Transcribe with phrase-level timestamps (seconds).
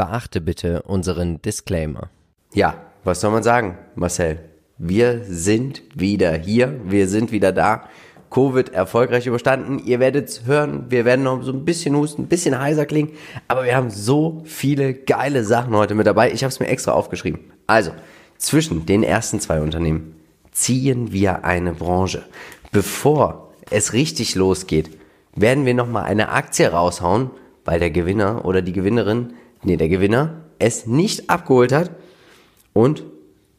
[0.00, 2.08] Beachte bitte unseren Disclaimer.
[2.54, 4.38] Ja, was soll man sagen, Marcel?
[4.78, 7.86] Wir sind wieder hier, wir sind wieder da.
[8.30, 9.78] Covid erfolgreich überstanden.
[9.78, 13.10] Ihr werdet es hören, wir werden noch so ein bisschen husten, ein bisschen heiser klingen,
[13.46, 16.32] aber wir haben so viele geile Sachen heute mit dabei.
[16.32, 17.40] Ich habe es mir extra aufgeschrieben.
[17.66, 17.90] Also,
[18.38, 20.16] zwischen den ersten zwei Unternehmen
[20.50, 22.24] ziehen wir eine Branche.
[22.72, 24.88] Bevor es richtig losgeht,
[25.36, 27.28] werden wir nochmal eine Aktie raushauen,
[27.66, 31.90] weil der Gewinner oder die Gewinnerin, nee, der Gewinner es nicht abgeholt hat.
[32.72, 33.04] Und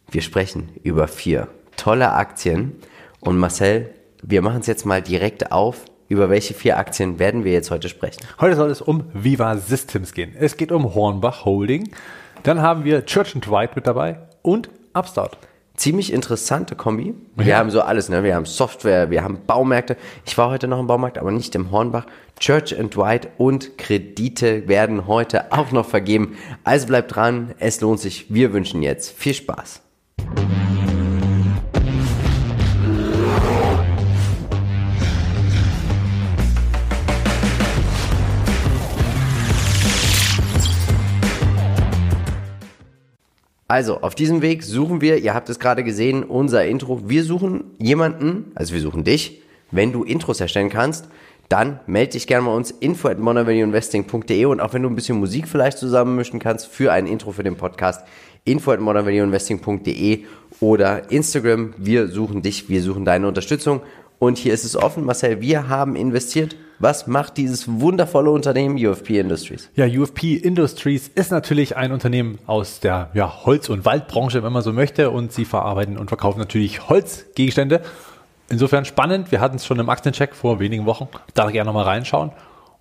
[0.09, 2.73] wir sprechen über vier tolle Aktien.
[3.19, 5.85] Und Marcel, wir machen es jetzt mal direkt auf.
[6.07, 8.21] Über welche vier Aktien werden wir jetzt heute sprechen?
[8.39, 10.33] Heute soll es um Viva Systems gehen.
[10.37, 11.91] Es geht um Hornbach Holding.
[12.43, 15.37] Dann haben wir Church White mit dabei und Upstart.
[15.81, 17.15] Ziemlich interessante Kombi.
[17.35, 17.57] Wir ja.
[17.57, 18.23] haben so alles, ne?
[18.23, 19.97] Wir haben Software, wir haben Baumärkte.
[20.27, 22.05] Ich war heute noch im Baumarkt, aber nicht im Hornbach.
[22.39, 26.37] Church and White und Kredite werden heute auch noch vergeben.
[26.63, 28.31] Also bleibt dran, es lohnt sich.
[28.31, 29.81] Wir wünschen jetzt viel Spaß.
[43.71, 47.07] Also, auf diesem Weg suchen wir, ihr habt es gerade gesehen, unser Intro.
[47.07, 49.43] Wir suchen jemanden, also wir suchen dich.
[49.71, 51.07] Wenn du Intros erstellen kannst,
[51.47, 55.19] dann melde dich gerne bei uns info at modernvalueinvesting.de und auch wenn du ein bisschen
[55.19, 58.05] Musik vielleicht zusammenmischen kannst für ein Intro für den Podcast,
[58.43, 60.25] info at modernvalueinvesting.de
[60.59, 61.73] oder Instagram.
[61.77, 63.79] Wir suchen dich, wir suchen deine Unterstützung
[64.21, 69.19] und hier ist es offen, Marcel, wir haben investiert was macht dieses wundervolle Unternehmen UFP
[69.19, 69.69] Industries?
[69.75, 74.63] Ja, UFP Industries ist natürlich ein Unternehmen aus der ja, Holz- und Waldbranche, wenn man
[74.63, 75.11] so möchte.
[75.11, 77.81] Und sie verarbeiten und verkaufen natürlich Holzgegenstände.
[78.49, 79.31] Insofern spannend.
[79.31, 81.07] Wir hatten es schon im Aktiencheck vor wenigen Wochen.
[81.35, 82.31] Da gerne nochmal reinschauen.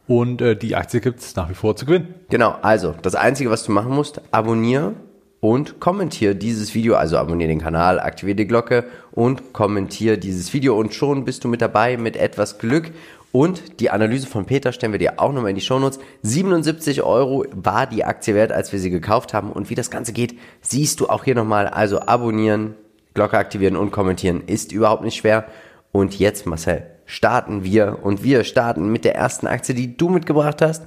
[0.08, 2.14] Und äh, die Aktie gibt es nach wie vor zu gewinnen.
[2.30, 4.94] Genau, also das Einzige, was du machen musst, abonniere
[5.40, 6.94] und kommentiere dieses Video.
[6.94, 10.78] Also abonniere den Kanal, aktiviere die Glocke und kommentiere dieses Video.
[10.78, 12.90] Und schon bist du mit dabei mit etwas Glück.
[13.32, 16.00] Und die Analyse von Peter stellen wir dir auch nochmal in die Shownotes.
[16.22, 19.52] 77 Euro war die Aktie wert, als wir sie gekauft haben.
[19.52, 21.68] Und wie das Ganze geht, siehst du auch hier nochmal.
[21.68, 22.74] Also abonnieren,
[23.14, 25.46] Glocke aktivieren und kommentieren ist überhaupt nicht schwer.
[25.92, 27.98] Und jetzt, Marcel, starten wir.
[28.02, 30.82] Und wir starten mit der ersten Aktie, die du mitgebracht hast.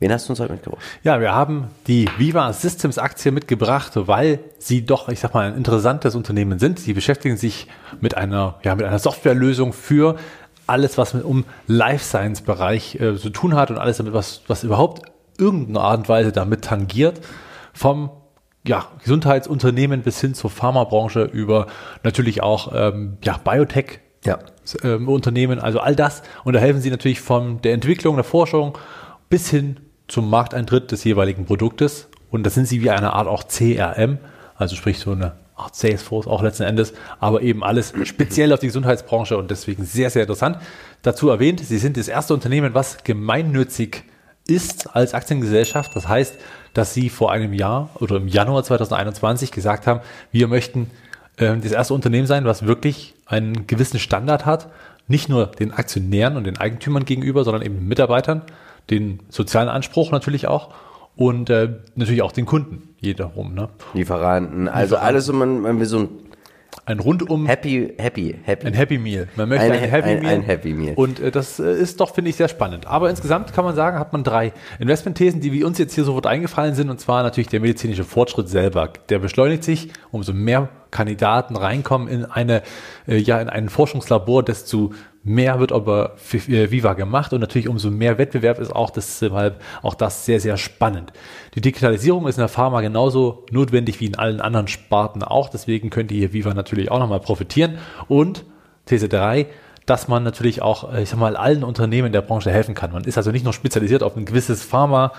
[0.00, 0.80] Wen hast du uns heute mitgebracht?
[1.02, 5.58] Ja, wir haben die Viva Systems Aktie mitgebracht, weil sie doch, ich sag mal, ein
[5.58, 6.78] interessantes Unternehmen sind.
[6.80, 7.66] Sie beschäftigen sich
[8.00, 10.16] mit einer, ja, mit einer Softwarelösung für
[10.66, 14.40] alles, was mit um Life Science Bereich äh, zu tun hat und alles damit, was,
[14.46, 15.02] was überhaupt
[15.36, 17.20] irgendeine Art und Weise damit tangiert,
[17.74, 18.08] vom
[18.66, 21.66] ja, Gesundheitsunternehmen bis hin zur Pharmabranche über
[22.04, 24.38] natürlich auch ähm, ja, Biotech ja.
[24.82, 26.22] Ähm, Unternehmen, also all das.
[26.44, 28.78] Und da helfen sie natürlich von der Entwicklung, der Forschung
[29.28, 29.76] bis hin
[30.10, 32.08] zum Markteintritt des jeweiligen Produktes.
[32.30, 34.18] Und da sind sie wie eine Art auch CRM,
[34.56, 38.66] also sprich so eine Art Salesforce auch letzten Endes, aber eben alles speziell auf die
[38.66, 40.58] Gesundheitsbranche und deswegen sehr, sehr interessant.
[41.02, 44.04] Dazu erwähnt, sie sind das erste Unternehmen, was gemeinnützig
[44.46, 45.94] ist als Aktiengesellschaft.
[45.94, 46.36] Das heißt,
[46.72, 50.00] dass sie vor einem Jahr oder im Januar 2021 gesagt haben,
[50.32, 50.90] wir möchten
[51.36, 54.68] äh, das erste Unternehmen sein, was wirklich einen gewissen Standard hat,
[55.08, 58.42] nicht nur den Aktionären und den Eigentümern gegenüber, sondern eben den Mitarbeitern,
[58.90, 60.70] den sozialen Anspruch natürlich auch
[61.16, 63.54] und äh, natürlich auch den Kunden jeder rum.
[63.54, 63.68] Ne?
[63.94, 65.06] Lieferanten, also Lieferanten.
[65.06, 66.08] alles, so man, man will so ein
[66.86, 68.66] ein rundum Happy, Happy, Happy.
[68.66, 69.28] Ein Happy Meal.
[69.36, 70.34] Man möchte ein, ein Happy ein, Meal.
[70.34, 70.94] Ein Happy Meal.
[70.94, 72.86] Und äh, das äh, ist doch, finde ich, sehr spannend.
[72.86, 76.26] Aber insgesamt kann man sagen, hat man drei Investmentthesen, die wie uns jetzt hier sofort
[76.26, 76.90] eingefallen sind.
[76.90, 78.90] Und zwar natürlich der medizinische Fortschritt selber.
[79.08, 82.62] Der beschleunigt sich, umso mehr Kandidaten reinkommen in eine,
[83.06, 84.92] äh, ja, in ein Forschungslabor, desto
[85.22, 89.94] mehr wird aber äh, Viva gemacht und natürlich umso mehr Wettbewerb ist auch deshalb auch
[89.94, 91.12] das sehr, sehr spannend.
[91.54, 95.90] Die Digitalisierung ist in der Pharma genauso notwendig wie in allen anderen Sparten auch, deswegen
[95.90, 97.78] könnte hier Viva natürlich auch nochmal profitieren
[98.08, 98.44] und
[98.86, 99.46] These 3,
[99.86, 102.92] dass man natürlich auch, äh, ich sag mal, allen Unternehmen der Branche helfen kann.
[102.92, 105.12] Man ist also nicht nur spezialisiert auf ein gewisses Pharma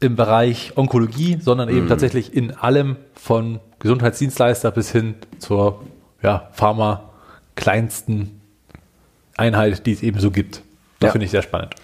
[0.00, 1.88] im Bereich Onkologie, sondern eben mhm.
[1.88, 5.82] tatsächlich in allem von Gesundheitsdienstleister bis hin zur
[6.22, 7.10] ja, Pharma
[7.56, 8.40] kleinsten
[9.36, 10.62] Einheit, die es eben so gibt.
[11.00, 11.12] Das ja.
[11.12, 11.74] finde ich sehr spannend.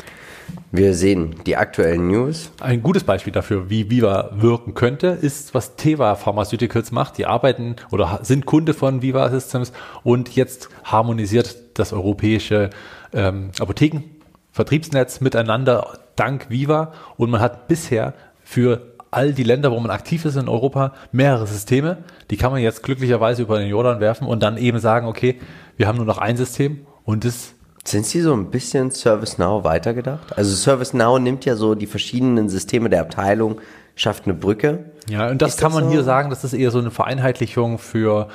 [0.70, 2.50] Wir sehen die aktuellen News.
[2.60, 7.18] Ein gutes Beispiel dafür, wie Viva wirken könnte, ist, was Teva Pharmaceuticals macht.
[7.18, 9.72] Die arbeiten oder sind Kunde von Viva Systems
[10.02, 12.70] und jetzt harmonisiert das europäische
[13.12, 18.14] ähm, Apothekenvertriebsnetz miteinander dank Viva und man hat bisher
[18.44, 21.98] für all die Länder, wo man aktiv ist in Europa, mehrere Systeme.
[22.30, 25.40] Die kann man jetzt glücklicherweise über den Jordan werfen und dann eben sagen, okay,
[25.76, 27.54] wir haben nur noch ein System und das
[27.84, 30.36] sind Sie so ein bisschen ServiceNow weitergedacht?
[30.36, 33.60] Also ServiceNow nimmt ja so die verschiedenen Systeme der Abteilung,
[33.94, 34.86] schafft eine Brücke.
[35.08, 35.90] Ja, und das Ist kann das man so?
[35.92, 38.28] hier sagen, das ist eher so eine Vereinheitlichung für,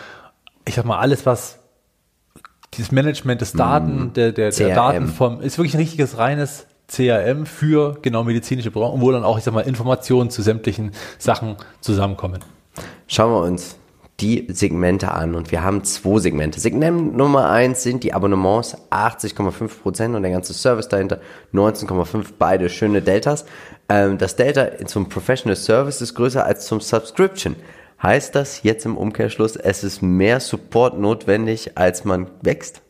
[0.65, 1.59] ich sag mal, alles, was
[2.73, 4.75] dieses Management des Daten, der, der, der CRM.
[4.75, 9.37] Daten vom, ist wirklich ein richtiges reines CRM für genau medizinische Branchen, wo dann auch,
[9.37, 12.43] ich sag mal, Informationen zu sämtlichen Sachen zusammenkommen.
[13.07, 13.77] Schauen wir uns
[14.19, 16.59] die Segmente an und wir haben zwei Segmente.
[16.59, 21.19] Segment Nummer eins sind die Abonnements, 80,5% und der ganze Service dahinter
[21.53, 23.45] 19,5%, beide schöne Deltas.
[23.89, 27.55] Ähm, das Delta zum Professional Service ist größer als zum Subscription.
[28.03, 32.81] Heißt das jetzt im Umkehrschluss, es ist mehr Support notwendig, als man wächst?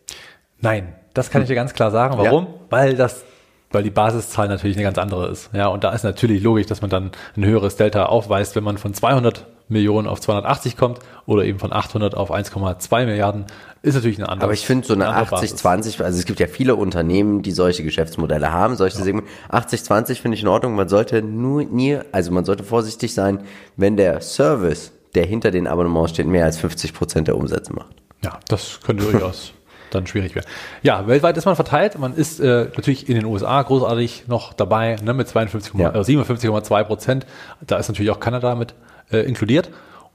[0.59, 2.17] Nein, das kann ich dir ganz klar sagen.
[2.17, 2.47] Warum?
[2.69, 3.23] Weil das,
[3.71, 5.49] weil die Basiszahl natürlich eine ganz andere ist.
[5.53, 8.77] Ja, und da ist natürlich logisch, dass man dann ein höheres Delta aufweist, wenn man
[8.77, 13.45] von 200 Millionen auf 280 kommt oder eben von 800 auf 1,2 Milliarden,
[13.81, 14.45] ist natürlich eine andere.
[14.45, 15.63] Aber ich finde so eine Basis.
[15.63, 19.31] 80-20, also es gibt ja viele Unternehmen, die solche Geschäftsmodelle haben, solche Segmente.
[19.49, 20.75] 80-20 finde ich in Ordnung.
[20.75, 23.39] Man sollte nur nie, also man sollte vorsichtig sein,
[23.77, 27.95] wenn der Service, der hinter den Abonnements steht, mehr als 50 Prozent der Umsätze macht.
[28.23, 29.53] Ja, das könnte durchaus
[29.93, 30.47] dann schwierig werden.
[30.81, 31.97] Ja, weltweit ist man verteilt.
[31.99, 35.89] Man ist äh, natürlich in den USA großartig noch dabei ne, mit 52, Ja.
[35.93, 37.25] äh, 57,2 Prozent.
[37.61, 38.73] Da ist natürlich auch Kanada mit
[39.11, 39.69] äh, inkludiert.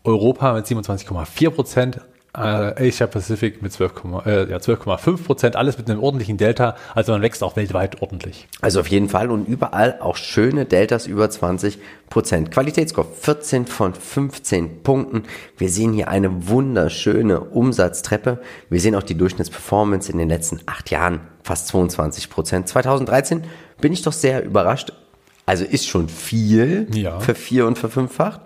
[0.05, 2.01] Europa mit 27,4 Prozent.
[2.37, 5.57] Äh, Asia Pacific mit 12,5 äh, ja, 12,5 Prozent.
[5.57, 6.77] Alles mit einem ordentlichen Delta.
[6.95, 8.47] Also man wächst auch weltweit ordentlich.
[8.61, 11.79] Also auf jeden Fall und überall auch schöne Deltas über 20
[12.11, 12.51] Prozent.
[12.51, 15.25] Qualitätsscore 14 von 15 Punkten.
[15.57, 18.41] Wir sehen hier eine wunderschöne Umsatztreppe.
[18.71, 22.69] Wir sehen auch die Durchschnittsperformance in den letzten acht Jahren fast 22 Prozent.
[22.69, 23.45] 2013
[23.81, 24.93] bin ich doch sehr überrascht.
[25.47, 27.21] Also ist schon viel Ja.
[27.21, 28.41] für vier und verfünffacht.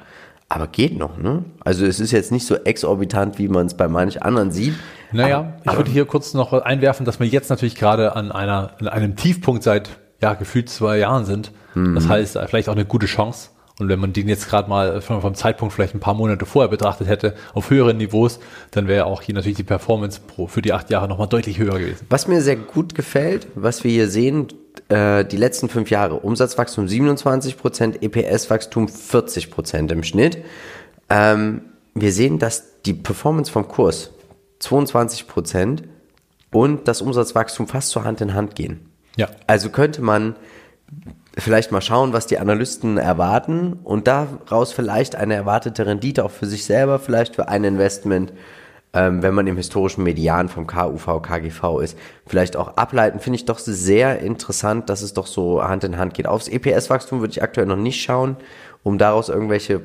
[0.50, 1.44] Aber geht noch, ne?
[1.60, 4.74] Also es ist jetzt nicht so exorbitant, wie man es bei manch anderen sieht.
[5.12, 8.88] Naja, ich würde hier kurz noch einwerfen, dass wir jetzt natürlich gerade an einer, an
[8.88, 11.52] einem Tiefpunkt seit, ja, gefühlt zwei Jahren sind.
[11.94, 13.50] Das heißt, vielleicht auch eine gute Chance.
[13.78, 16.68] Und wenn man den jetzt gerade mal vom vom Zeitpunkt vielleicht ein paar Monate vorher
[16.68, 18.40] betrachtet hätte, auf höheren Niveaus,
[18.72, 21.78] dann wäre auch hier natürlich die Performance pro, für die acht Jahre nochmal deutlich höher
[21.78, 22.06] gewesen.
[22.10, 24.48] Was mir sehr gut gefällt, was wir hier sehen,
[24.88, 30.38] äh, die letzten fünf Jahre, Umsatzwachstum 27%, EPS-Wachstum 40% im Schnitt.
[31.08, 31.62] Ähm,
[31.94, 34.10] wir sehen, dass die Performance vom Kurs
[34.60, 35.82] 22%
[36.52, 38.80] und das Umsatzwachstum fast zur Hand in Hand gehen.
[39.16, 39.28] Ja.
[39.46, 40.36] Also könnte man
[41.36, 46.46] vielleicht mal schauen, was die Analysten erwarten und daraus vielleicht eine erwartete Rendite auch für
[46.46, 48.32] sich selber, vielleicht für ein Investment,
[48.92, 51.96] ähm, wenn man im historischen Median vom KUV, KGV ist,
[52.26, 53.20] vielleicht auch ableiten.
[53.20, 56.26] Finde ich doch sehr interessant, dass es doch so Hand in Hand geht.
[56.26, 58.36] Aufs EPS-Wachstum würde ich aktuell noch nicht schauen,
[58.82, 59.80] um daraus irgendwelche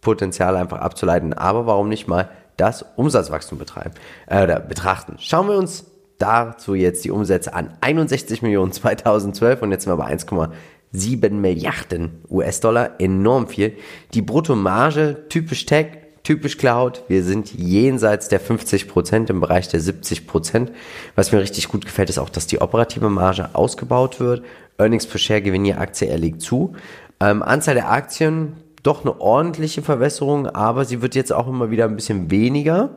[0.00, 1.34] Potenziale einfach abzuleiten.
[1.34, 3.92] Aber warum nicht mal das Umsatzwachstum betreiben,
[4.26, 5.16] äh, oder betrachten?
[5.18, 5.84] Schauen wir uns
[6.18, 7.76] dazu jetzt die Umsätze an.
[7.82, 12.92] 61 Millionen 2012 und jetzt sind wir bei 1,7 Milliarden US-Dollar.
[12.98, 13.76] Enorm viel.
[14.14, 17.04] Die Bruttomarge, typisch Tech, typisch Cloud.
[17.08, 20.70] Wir sind jenseits der 50 Prozent im Bereich der 70 Prozent.
[21.14, 24.44] Was mir richtig gut gefällt, ist auch, dass die operative Marge ausgebaut wird.
[24.76, 26.74] Earnings per Share, Gewinn je Aktie, er liegt zu.
[27.18, 31.86] Ähm, Anzahl der Aktien, doch eine ordentliche Verbesserung, aber sie wird jetzt auch immer wieder
[31.86, 32.90] ein bisschen weniger.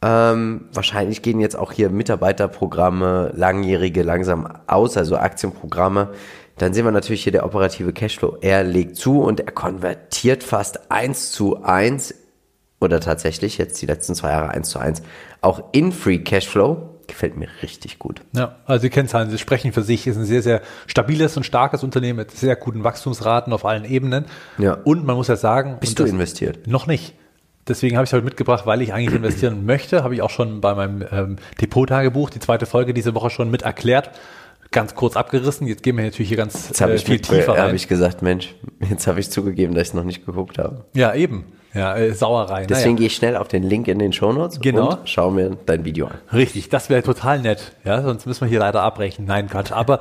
[0.00, 6.10] Ähm, wahrscheinlich gehen jetzt auch hier Mitarbeiterprogramme, langjährige langsam aus, also Aktienprogramme.
[6.58, 8.38] Dann sehen wir natürlich hier der operative Cashflow.
[8.42, 12.14] Er legt zu und er konvertiert fast eins zu eins
[12.84, 15.02] oder tatsächlich jetzt die letzten zwei Jahre eins zu eins
[15.40, 16.90] auch in Free Cashflow.
[17.06, 18.22] Gefällt mir richtig gut.
[18.32, 21.82] Ja, also die Kennzahlen, sie sprechen für sich, ist ein sehr, sehr stabiles und starkes
[21.84, 24.24] Unternehmen mit sehr guten Wachstumsraten auf allen Ebenen.
[24.56, 24.78] Ja.
[24.84, 26.66] Und man muss ja sagen, Bist du investiert?
[26.66, 27.14] Noch nicht.
[27.68, 30.02] Deswegen habe ich es heute mitgebracht, weil ich eigentlich investieren möchte.
[30.02, 33.62] Habe ich auch schon bei meinem ähm, Depot-Tagebuch, die zweite Folge diese Woche schon mit
[33.62, 34.10] erklärt.
[34.70, 35.66] Ganz kurz abgerissen.
[35.66, 37.74] Jetzt gehen wir natürlich hier ganz Jetzt habe äh, ich, viel mit- tiefer rein.
[37.74, 38.54] ich gesagt, Mensch,
[38.88, 40.86] jetzt habe ich zugegeben, dass ich es noch nicht geguckt habe.
[40.94, 41.44] ja, eben.
[41.74, 42.66] Ja, äh, Sauerei.
[42.66, 42.96] Deswegen naja.
[42.98, 44.90] gehe ich schnell auf den Link in den Shownotes Genau.
[44.90, 46.14] und schau mir dein Video an.
[46.32, 47.72] Richtig, das wäre total nett.
[47.84, 49.24] Ja, sonst müssen wir hier leider abbrechen.
[49.24, 49.72] Nein, Quatsch.
[49.72, 49.98] Aber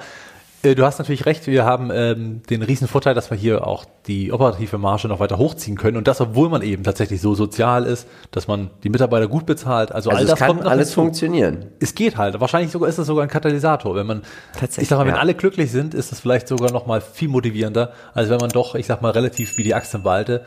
[0.62, 1.48] äh, du hast natürlich recht.
[1.48, 5.38] Wir haben ähm, den riesen Vorteil, dass wir hier auch die operative Marge noch weiter
[5.38, 5.98] hochziehen können.
[5.98, 9.92] Und das, obwohl man eben tatsächlich so sozial ist, dass man die Mitarbeiter gut bezahlt.
[9.92, 11.02] Also, Also all das kann alles hinzu.
[11.02, 11.66] funktionieren.
[11.80, 12.40] Es geht halt.
[12.40, 13.96] Wahrscheinlich sogar ist es sogar ein Katalysator.
[13.96, 14.22] Wenn man,
[14.54, 15.22] Tatsächlich, ich sag mal, wenn ja.
[15.22, 18.76] alle glücklich sind, ist es vielleicht sogar noch mal viel motivierender, als wenn man doch,
[18.76, 20.46] ich sag mal, relativ wie die Aktienwalte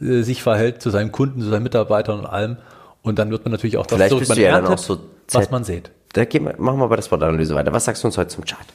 [0.00, 2.56] äh, sich verhält zu seinen Kunden, zu seinen Mitarbeitern und allem.
[3.02, 4.98] Und dann wird man natürlich auch das, Vielleicht man ja erntet, so
[5.32, 5.90] was man sieht.
[6.12, 7.72] Da gehen wir, machen wir bei der Sportanalyse weiter.
[7.72, 8.66] Was sagst du uns heute zum Chart?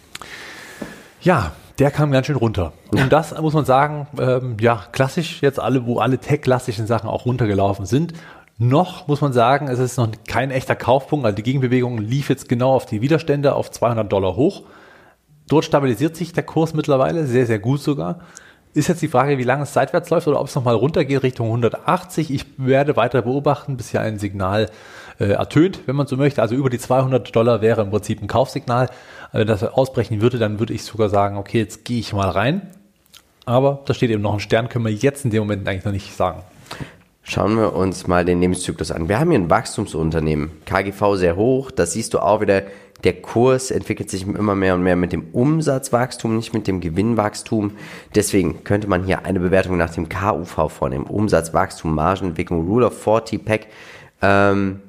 [1.22, 2.74] Ja, der kam ganz schön runter.
[2.92, 7.26] Und das muss man sagen, ähm, ja, klassisch jetzt alle, wo alle tech-klassischen Sachen auch
[7.26, 8.14] runtergelaufen sind.
[8.60, 11.26] Noch muss man sagen, es ist noch kein echter Kaufpunkt.
[11.26, 14.64] Also die Gegenbewegung lief jetzt genau auf die Widerstände auf 200 Dollar hoch.
[15.50, 18.20] Dort stabilisiert sich der Kurs mittlerweile, sehr, sehr gut sogar.
[18.76, 21.48] Ist jetzt die Frage, wie lange es seitwärts läuft oder ob es nochmal runtergeht Richtung
[21.48, 22.32] 180.
[22.32, 24.70] Ich werde weiter beobachten, bis hier ein Signal
[25.20, 26.42] äh, ertönt, wenn man so möchte.
[26.42, 28.90] Also über die 200 Dollar wäre im Prinzip ein Kaufsignal.
[29.32, 32.64] Wenn das ausbrechen würde, dann würde ich sogar sagen, okay, jetzt gehe ich mal rein.
[33.46, 35.92] Aber da steht eben noch ein Stern, können wir jetzt in dem Moment eigentlich noch
[35.92, 36.42] nicht sagen.
[37.22, 39.08] Schauen wir uns mal den Lebenszyklus an.
[39.08, 40.52] Wir haben hier ein Wachstumsunternehmen.
[40.66, 41.72] KGV sehr hoch.
[41.72, 42.64] Das siehst du auch wieder.
[43.04, 47.72] Der Kurs entwickelt sich immer mehr und mehr mit dem Umsatzwachstum, nicht mit dem Gewinnwachstum.
[48.16, 51.06] Deswegen könnte man hier eine Bewertung nach dem KUV vornehmen.
[51.06, 53.68] Umsatzwachstum, Margenentwicklung, Rule of 40 Pack.
[54.22, 54.80] Ähm,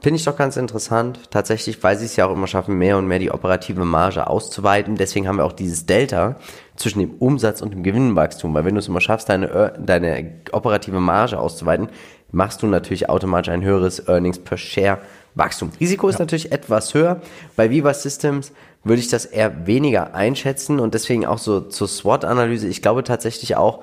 [0.00, 3.06] Finde ich doch ganz interessant, tatsächlich, weil sie es ja auch immer schaffen, mehr und
[3.06, 4.96] mehr die operative Marge auszuweiten.
[4.96, 6.36] Deswegen haben wir auch dieses Delta
[6.74, 8.54] zwischen dem Umsatz und dem Gewinnwachstum.
[8.54, 11.90] Weil wenn du es immer schaffst, deine, deine operative Marge auszuweiten,
[12.32, 14.98] machst du natürlich automatisch ein höheres Earnings per Share
[15.34, 15.70] Wachstum.
[15.80, 16.24] Risiko ist ja.
[16.24, 17.20] natürlich etwas höher.
[17.56, 18.52] Bei Viva Systems
[18.84, 22.66] würde ich das eher weniger einschätzen und deswegen auch so zur SWOT-Analyse.
[22.68, 23.82] Ich glaube tatsächlich auch,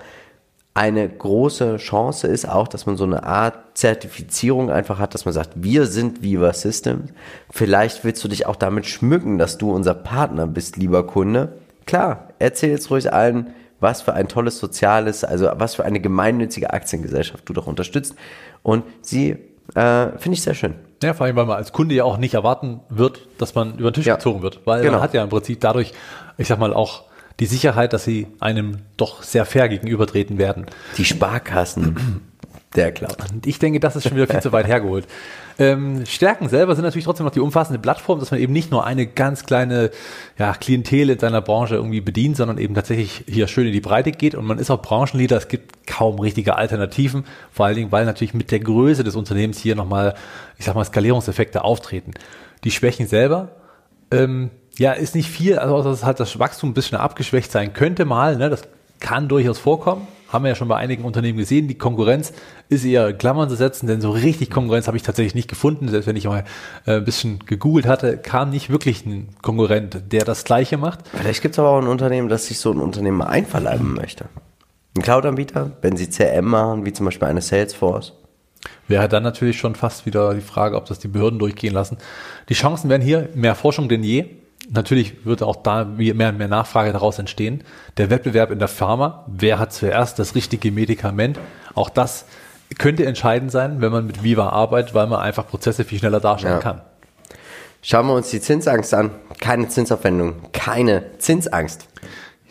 [0.78, 5.34] eine große Chance ist auch, dass man so eine Art Zertifizierung einfach hat, dass man
[5.34, 7.10] sagt, wir sind Viva Systems.
[7.50, 11.54] Vielleicht willst du dich auch damit schmücken, dass du unser Partner bist, lieber Kunde.
[11.88, 16.72] Klar, erzähl jetzt ruhig allen, was für ein tolles soziales, also was für eine gemeinnützige
[16.72, 18.14] Aktiengesellschaft du doch unterstützt.
[18.62, 19.32] Und sie
[19.74, 20.76] äh, finde ich sehr schön.
[21.04, 23.92] Ja, vor allem, weil man als Kunde ja auch nicht erwarten wird, dass man über
[23.92, 24.16] den Tisch ja.
[24.16, 24.62] gezogen wird.
[24.66, 24.94] Weil genau.
[24.94, 25.94] man hat ja im Prinzip dadurch,
[26.38, 27.04] ich sag mal, auch
[27.40, 30.66] die Sicherheit, dass sie einem doch sehr fair gegenübertreten werden.
[30.98, 32.22] Die Sparkassen.
[32.76, 33.18] Der Cloud.
[33.32, 35.08] Und ich denke, das ist schon wieder viel zu weit hergeholt.
[35.58, 38.86] Ähm, Stärken selber sind natürlich trotzdem noch die umfassende Plattform, dass man eben nicht nur
[38.86, 39.90] eine ganz kleine
[40.38, 44.12] ja, Klientel in seiner Branche irgendwie bedient, sondern eben tatsächlich hier schön in die Breite
[44.12, 45.38] geht und man ist auch Branchenleader.
[45.38, 49.60] Es gibt kaum richtige Alternativen, vor allen Dingen, weil natürlich mit der Größe des Unternehmens
[49.60, 50.14] hier nochmal,
[50.60, 52.12] ich sag mal, Skalierungseffekte auftreten.
[52.66, 53.50] Die Schwächen selber,
[54.12, 58.06] ähm, ja, ist nicht viel, also dass halt das Wachstum ein bisschen abgeschwächt sein könnte
[58.06, 58.50] mal, ne?
[58.50, 58.64] das
[59.00, 60.08] kann durchaus vorkommen.
[60.30, 61.68] Haben wir ja schon bei einigen Unternehmen gesehen.
[61.68, 62.34] Die Konkurrenz
[62.70, 65.88] ist eher Klammern zu setzen, denn so richtig Konkurrenz habe ich tatsächlich nicht gefunden.
[65.88, 66.44] Selbst wenn ich mal
[66.86, 71.00] äh, ein bisschen gegoogelt hatte, kam nicht wirklich ein Konkurrent, der das Gleiche macht.
[71.14, 74.26] Vielleicht gibt es aber auch ein Unternehmen, das sich so ein Unternehmen mal einverleiben möchte.
[74.96, 78.14] Ein Cloud-Anbieter, wenn sie CRM machen, wie zum Beispiel eine Salesforce.
[78.88, 81.98] Wäre dann natürlich schon fast wieder die Frage, ob das die Behörden durchgehen lassen.
[82.50, 84.26] Die Chancen wären hier mehr Forschung denn je.
[84.70, 87.64] Natürlich wird auch da mehr und mehr Nachfrage daraus entstehen.
[87.96, 91.40] Der Wettbewerb in der Pharma, wer hat zuerst das richtige Medikament?
[91.74, 92.26] Auch das
[92.78, 96.56] könnte entscheidend sein, wenn man mit Viva arbeitet, weil man einfach Prozesse viel schneller darstellen
[96.56, 96.60] ja.
[96.60, 96.82] kann.
[97.82, 99.12] Schauen wir uns die Zinsangst an.
[99.40, 101.88] Keine Zinsaufwendung, keine Zinsangst.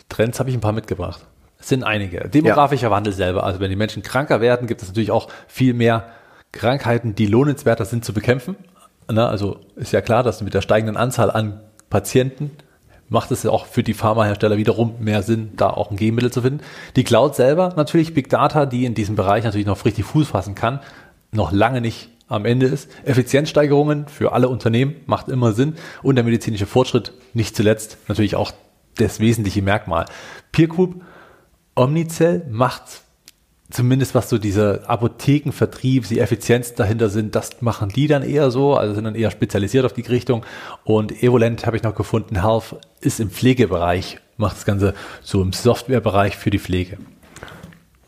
[0.09, 1.25] Trends habe ich ein paar mitgebracht.
[1.59, 2.29] Es sind einige.
[2.29, 2.91] Demografischer ja.
[2.91, 3.43] Wandel selber.
[3.43, 6.05] Also wenn die Menschen kranker werden, gibt es natürlich auch viel mehr
[6.51, 8.55] Krankheiten, die lohnenswerter sind zu bekämpfen.
[9.09, 12.51] Na, also ist ja klar, dass mit der steigenden Anzahl an Patienten
[13.09, 16.41] macht es ja auch für die Pharmahersteller wiederum mehr Sinn, da auch ein Gegenmittel zu
[16.41, 16.61] finden.
[16.95, 20.55] Die Cloud selber natürlich Big Data, die in diesem Bereich natürlich noch richtig Fuß fassen
[20.55, 20.81] kann,
[21.31, 22.89] noch lange nicht am Ende ist.
[23.05, 28.51] Effizienzsteigerungen für alle Unternehmen macht immer Sinn und der medizinische Fortschritt nicht zuletzt natürlich auch
[28.95, 30.05] das wesentliche Merkmal.
[30.51, 31.01] Peer Group
[31.75, 33.01] Omnicell macht
[33.69, 38.75] zumindest was so diese Apothekenvertrieb, die Effizienz dahinter sind, das machen die dann eher so,
[38.75, 40.45] also sind dann eher spezialisiert auf die Richtung.
[40.83, 45.53] Und Evolent habe ich noch gefunden, Health ist im Pflegebereich, macht das Ganze so im
[45.53, 46.97] Softwarebereich für die Pflege.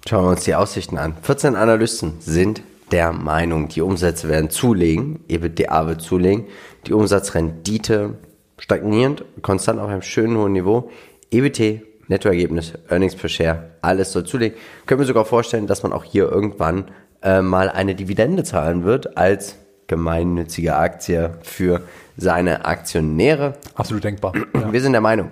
[0.08, 1.16] Schauen wir uns die Aussichten an.
[1.22, 2.62] 14 Analysten sind
[2.92, 6.46] der Meinung, die Umsätze werden zulegen, EBITDA wird zulegen,
[6.88, 8.16] die Umsatzrendite
[8.58, 10.90] stagnierend, konstant auf einem schönen hohen Niveau,
[11.32, 14.58] EBT Nettoergebnis, Earnings per Share, alles soll zulegen.
[14.86, 16.86] Können wir sogar vorstellen, dass man auch hier irgendwann
[17.22, 19.56] äh, mal eine Dividende zahlen wird als
[19.88, 21.82] gemeinnützige Aktie für
[22.18, 23.54] seine Aktionäre.
[23.76, 24.34] Absolut denkbar.
[24.54, 24.74] Ja.
[24.74, 25.30] Wir sind der Meinung,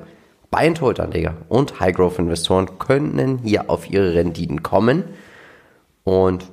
[0.52, 5.04] Buy and Hold Anleger und High Growth Investoren können hier auf ihre Renditen kommen.
[6.04, 6.46] Und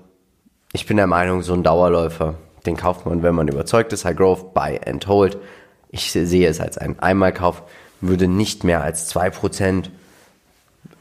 [0.73, 2.35] ich bin der Meinung, so ein Dauerläufer,
[2.67, 4.05] den kauft man, wenn man überzeugt ist.
[4.05, 5.39] High Growth, Buy and Hold.
[5.91, 7.63] Ich sehe es als einen Einmalkauf,
[8.01, 9.91] würde nicht mehr als 2%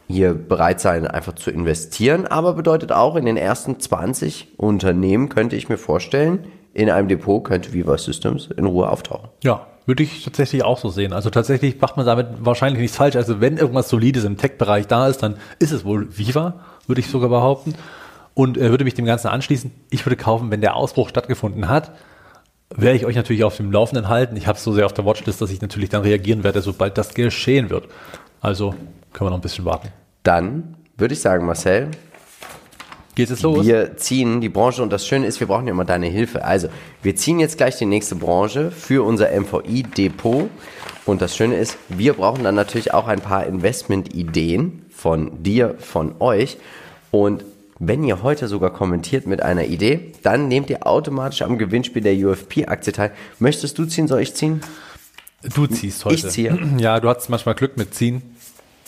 [0.08, 5.56] hier bereit sein, einfach zu investieren, aber bedeutet auch, in den ersten 20 Unternehmen könnte
[5.56, 9.30] ich mir vorstellen, in einem Depot könnte Viva Systems in Ruhe auftauchen.
[9.44, 11.14] Ja, würde ich tatsächlich auch so sehen.
[11.14, 13.16] Also tatsächlich macht man damit wahrscheinlich nichts falsch.
[13.16, 17.08] Also wenn irgendwas Solides im Tech-Bereich da ist, dann ist es wohl Viva, würde ich
[17.08, 17.76] sogar behaupten.
[18.34, 19.72] Und äh, würde mich dem Ganzen anschließen.
[19.92, 21.92] Ich würde kaufen, wenn der Ausbruch stattgefunden hat,
[22.76, 24.36] werde ich euch natürlich auf dem Laufenden halten.
[24.36, 26.98] Ich habe es so sehr auf der Watchlist, dass ich natürlich dann reagieren werde, sobald
[26.98, 27.88] das geschehen wird.
[28.42, 28.74] Also
[29.14, 29.90] können wir noch ein bisschen warten.
[30.24, 31.92] Dann würde ich sagen, Marcel,
[33.16, 33.66] Geht es los?
[33.66, 36.44] Wir ziehen die Branche und das Schöne ist, wir brauchen ja immer deine Hilfe.
[36.44, 36.70] Also,
[37.04, 40.50] wir ziehen jetzt gleich die nächste Branche für unser MVI-Depot.
[41.06, 46.16] Und das Schöne ist, wir brauchen dann natürlich auch ein paar Investment-Ideen von dir, von
[46.20, 46.58] euch.
[47.12, 47.46] Und
[47.78, 52.16] wenn ihr heute sogar kommentiert mit einer Idee, dann nehmt ihr automatisch am Gewinnspiel der
[52.16, 53.12] UFP-Aktie teil.
[53.38, 54.08] Möchtest du ziehen?
[54.08, 54.62] Soll ich ziehen?
[55.54, 56.16] Du ziehst heute.
[56.16, 56.58] Ich ziehe.
[56.78, 58.24] Ja, du hast manchmal Glück mit Ziehen.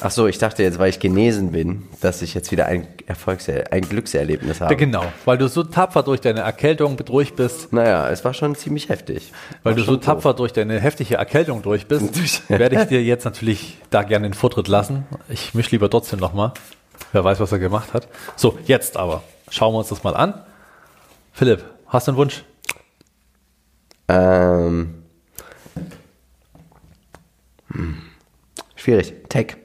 [0.02, 3.48] Ach so, ich dachte jetzt, weil ich genesen bin, dass ich jetzt wieder ein Erfolgs
[3.50, 4.76] ein Glückserlebnis habe.
[4.76, 8.90] Genau, weil du so tapfer durch deine Erkältung durch bist, Naja, es war schon ziemlich
[8.90, 9.32] heftig.
[9.64, 13.24] weil War du so tapfer durch deine heftige Erkältung durch bist, werde ich dir jetzt
[13.24, 15.06] natürlich da gerne den Vortritt lassen.
[15.30, 16.52] Ich mische lieber trotzdem nochmal.
[17.14, 18.10] Wer weiß, was er gemacht hat.
[18.36, 19.24] So, jetzt aber.
[19.50, 20.34] Schauen wir uns das mal an.
[21.32, 22.44] Philipp, hast du einen Wunsch?
[24.10, 25.04] Ähm,
[27.72, 27.98] hm,
[28.76, 29.14] schwierig.
[29.30, 29.58] Tech.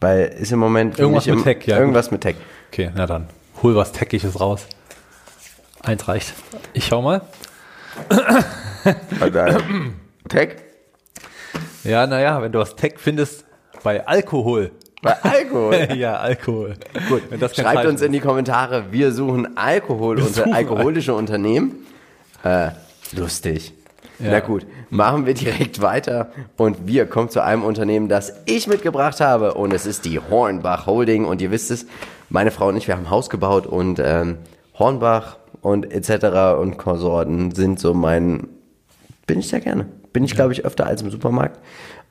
[0.00, 1.02] Weil ist im Moment Hm.
[1.02, 2.36] Irgendwas mit im, Tech, ja, Irgendwas mit Tech.
[2.70, 3.28] Okay, na dann.
[3.62, 4.66] Hol was Teckiges raus.
[5.82, 6.34] Eins reicht.
[6.72, 7.22] Ich schau mal.
[10.28, 10.56] Tech?
[11.84, 13.44] Ja, naja, wenn du was Tech findest,
[13.82, 14.70] bei Alkohol.
[15.02, 15.88] Bei Alkohol.
[15.96, 16.76] ja, Alkohol.
[17.08, 21.86] Gut, Schreibt Zeichen uns in die Kommentare, wir suchen Alkohol Wir unter suchen alkoholische Unternehmen.
[22.44, 22.70] Äh,
[23.12, 23.74] lustig.
[24.22, 24.30] Ja.
[24.30, 29.20] Na gut, machen wir direkt weiter und wir kommen zu einem Unternehmen, das ich mitgebracht
[29.20, 31.86] habe und es ist die Hornbach Holding und ihr wisst es,
[32.28, 34.38] meine Frau und ich, wir haben ein Haus gebaut und ähm,
[34.78, 36.58] Hornbach und etc.
[36.60, 38.48] und Konsorten sind so mein,
[39.26, 39.86] bin ich sehr gerne.
[40.12, 41.58] Bin ich, glaube ich, öfter als im Supermarkt.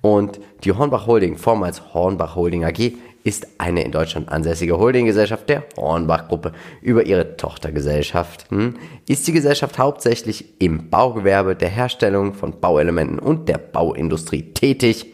[0.01, 5.63] Und die Hornbach Holding, vormals Hornbach Holding AG, ist eine in Deutschland ansässige Holdinggesellschaft der
[5.77, 6.53] Hornbach Gruppe.
[6.81, 13.57] Über ihre Tochtergesellschaften ist die Gesellschaft hauptsächlich im Baugewerbe, der Herstellung von Bauelementen und der
[13.57, 15.13] Bauindustrie tätig.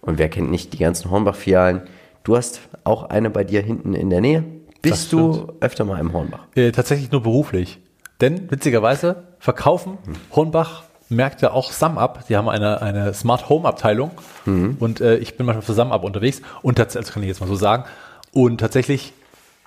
[0.00, 1.82] Und wer kennt nicht die ganzen Hornbach-Filialen?
[2.24, 4.44] Du hast auch eine bei dir hinten in der Nähe.
[4.82, 6.46] Bist du öfter mal im Hornbach?
[6.54, 7.80] Äh, tatsächlich nur beruflich.
[8.20, 9.98] Denn witzigerweise verkaufen
[10.34, 12.26] Hornbach Märkte auch SumUp.
[12.28, 14.10] Die haben eine, eine Smart Home Abteilung
[14.44, 17.56] und äh, ich bin manchmal für SumUp unterwegs und das kann ich jetzt mal so
[17.56, 17.84] sagen.
[18.32, 19.12] Und tatsächlich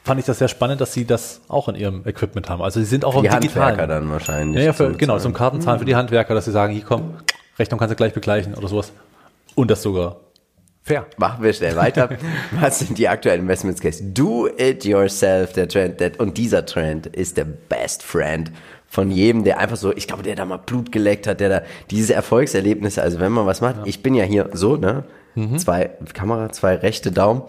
[0.03, 2.61] fand ich das sehr spannend, dass sie das auch in ihrem Equipment haben.
[2.61, 3.89] Also sie sind auch Die im Handwerker Digitalen.
[3.89, 4.57] dann wahrscheinlich.
[4.59, 7.15] Ja, ja, für, genau, zum Kartenzahlen für die Handwerker, dass sie sagen, hier komm,
[7.57, 8.91] Rechnung kannst du gleich begleichen oder sowas.
[9.55, 10.17] Und das sogar
[10.83, 11.05] fair.
[11.17, 12.09] Machen wir schnell weiter.
[12.59, 14.03] Was sind die aktuellen Investments Case?
[14.03, 15.99] Do it yourself, der Trend.
[15.99, 18.51] Der, und dieser Trend ist der best friend
[18.89, 21.61] von jedem, der einfach so, ich glaube, der da mal Blut geleckt hat, der da
[21.91, 25.03] diese Erfolgserlebnisse, also wenn man was macht, ich bin ja hier so, ne?
[25.57, 27.43] Zwei Kamera, zwei rechte Daumen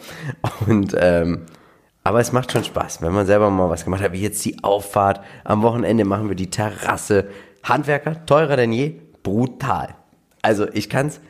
[0.66, 1.46] und ähm,
[2.04, 4.62] aber es macht schon Spaß, wenn man selber mal was gemacht hat, wie jetzt die
[4.62, 5.20] Auffahrt.
[5.44, 7.26] Am Wochenende machen wir die Terrasse.
[7.62, 9.88] Handwerker, teurer denn je, brutal.
[10.40, 11.20] Also ich kann's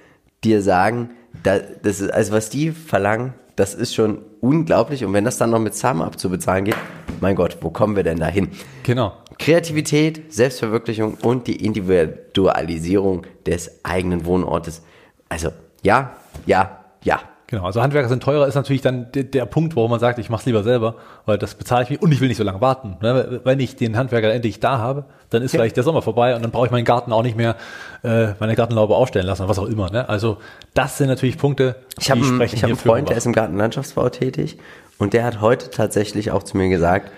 [0.44, 1.11] dir sagen,
[1.42, 5.05] da, das ist, also was die verlangen, das ist schon unglaublich.
[5.05, 6.77] Und wenn das dann noch mit Sum abzubezahlen geht,
[7.20, 8.50] mein Gott, wo kommen wir denn da hin?
[8.83, 9.12] Genau.
[9.38, 14.83] Kreativität, Selbstverwirklichung und die Individualisierung des eigenen Wohnortes.
[15.28, 15.50] Also
[15.83, 17.20] ja, ja, ja.
[17.50, 20.30] Genau, also Handwerker sind teurer, ist natürlich dann der, der Punkt, wo man sagt, ich
[20.30, 20.94] mache es lieber selber,
[21.26, 22.96] weil das bezahle ich mir und ich will nicht so lange warten.
[23.02, 23.40] Ne?
[23.42, 26.52] Wenn ich den Handwerker endlich da habe, dann ist vielleicht der Sommer vorbei und dann
[26.52, 27.56] brauche ich meinen Garten auch nicht mehr,
[28.04, 29.90] äh, meine Gartenlaube aufstellen lassen was auch immer.
[29.90, 30.08] Ne?
[30.08, 30.36] Also
[30.74, 33.26] das sind natürlich Punkte, Ich habe einen, sprechen ich hab hier einen Freund, der ist
[33.26, 34.56] im Gartenlandschaftsbau tätig
[34.98, 37.10] und der hat heute tatsächlich auch zu mir gesagt,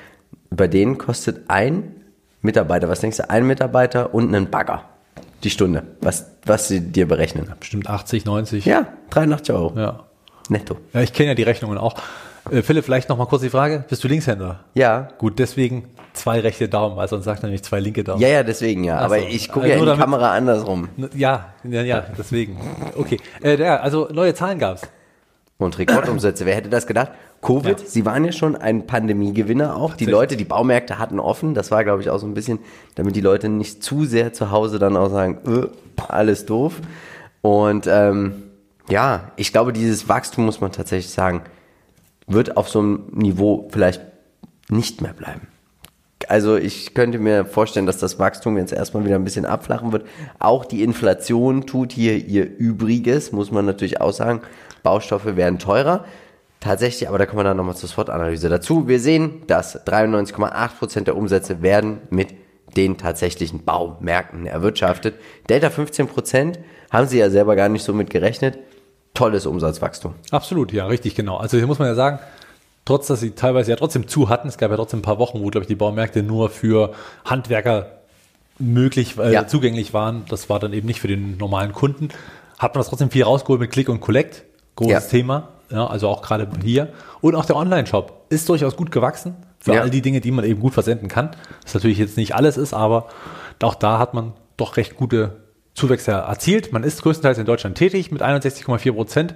[0.48, 1.92] bei denen kostet ein
[2.40, 4.84] Mitarbeiter, was denkst du, ein Mitarbeiter und einen Bagger
[5.44, 7.52] die Stunde, was, was sie dir berechnen.
[7.58, 8.64] bestimmt 80, 90.
[8.64, 10.04] Ja, 83 Euro ja.
[10.48, 10.76] Netto.
[10.92, 11.94] Ja, ich kenne ja die Rechnungen auch.
[12.50, 14.60] Äh, Philipp, vielleicht noch mal kurz die Frage, bist du Linkshänder?
[14.74, 18.20] Ja, Gut, deswegen zwei rechte Daumen, weil sonst sagt er nämlich zwei linke Daumen.
[18.20, 18.98] ja, ja, deswegen ja.
[18.98, 19.26] Aber so.
[19.28, 20.88] ich gucke Also ja in nur die damit- Kamera andersrum.
[21.14, 22.58] Ja, ja, ja, deswegen.
[22.96, 24.82] Okay, äh, ja, also neue Zahlen gab's.
[25.58, 27.12] Und Rekordumsätze, wer hätte das gedacht?
[27.40, 27.86] Covid, Ja.
[27.86, 29.94] sie waren ja schon ein Pandemiegewinner auch.
[29.94, 30.06] Die.
[30.06, 31.54] Leute, die Baumärkte hatten offen.
[31.54, 32.58] Das war, glaube ich, auch so ein bisschen,
[32.96, 36.80] damit die Leute nicht zu sehr zu Hause dann auch sagen, äh, alles doof.
[37.42, 38.42] Und ähm,
[38.88, 41.42] ja, ich glaube, dieses Wachstum, muss man tatsächlich sagen,
[42.26, 44.00] wird auf so einem Niveau vielleicht
[44.68, 45.48] nicht mehr bleiben.
[46.28, 50.06] Also ich könnte mir vorstellen, dass das Wachstum jetzt erstmal wieder ein bisschen abflachen wird.
[50.38, 54.40] Auch die Inflation tut hier ihr Übriges, muss man natürlich auch sagen.
[54.82, 56.04] Baustoffe werden teurer.
[56.60, 58.86] Tatsächlich, aber da kommen wir dann nochmal zur SWOT-Analyse dazu.
[58.86, 62.28] Wir sehen, dass 93,8% der Umsätze werden mit
[62.76, 65.16] den tatsächlichen Baumärkten erwirtschaftet.
[65.48, 66.58] Delta 15%
[66.90, 68.58] haben sie ja selber gar nicht so mit gerechnet.
[69.14, 70.14] Tolles Umsatzwachstum.
[70.30, 71.36] Absolut, ja, richtig, genau.
[71.36, 72.18] Also hier muss man ja sagen,
[72.84, 75.40] trotz dass sie teilweise ja trotzdem zu hatten, es gab ja trotzdem ein paar Wochen,
[75.40, 76.92] wo, glaube ich, die Baumärkte nur für
[77.24, 77.98] Handwerker
[78.58, 79.46] möglich, äh, Ja.
[79.46, 80.24] zugänglich waren.
[80.28, 82.08] Das war dann eben nicht für den normalen Kunden.
[82.58, 84.44] Hat man das trotzdem viel rausgeholt mit Click und Collect.
[84.76, 85.00] Großes Ja.
[85.00, 85.48] Thema.
[85.70, 86.88] Ja, also auch gerade hier.
[87.20, 89.34] Und auch der Online-Shop ist durchaus gut gewachsen.
[89.58, 91.30] Für all die Dinge, die man eben gut versenden kann.
[91.62, 93.06] Das natürlich jetzt nicht alles ist, aber
[93.62, 95.36] auch da hat man doch recht gute
[95.74, 96.72] Zuwächse erzielt.
[96.72, 99.34] Man ist größtenteils in Deutschland tätig mit 61,4 Prozent.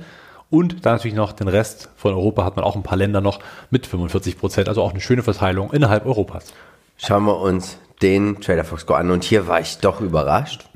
[0.48, 3.40] Und dann natürlich noch den Rest von Europa hat man auch ein paar Länder noch
[3.70, 6.52] mit 45 Prozent, also auch eine schöne Verteilung innerhalb Europas.
[6.96, 10.68] Schauen wir uns den Trader Fox Score an und hier war ich doch überrascht,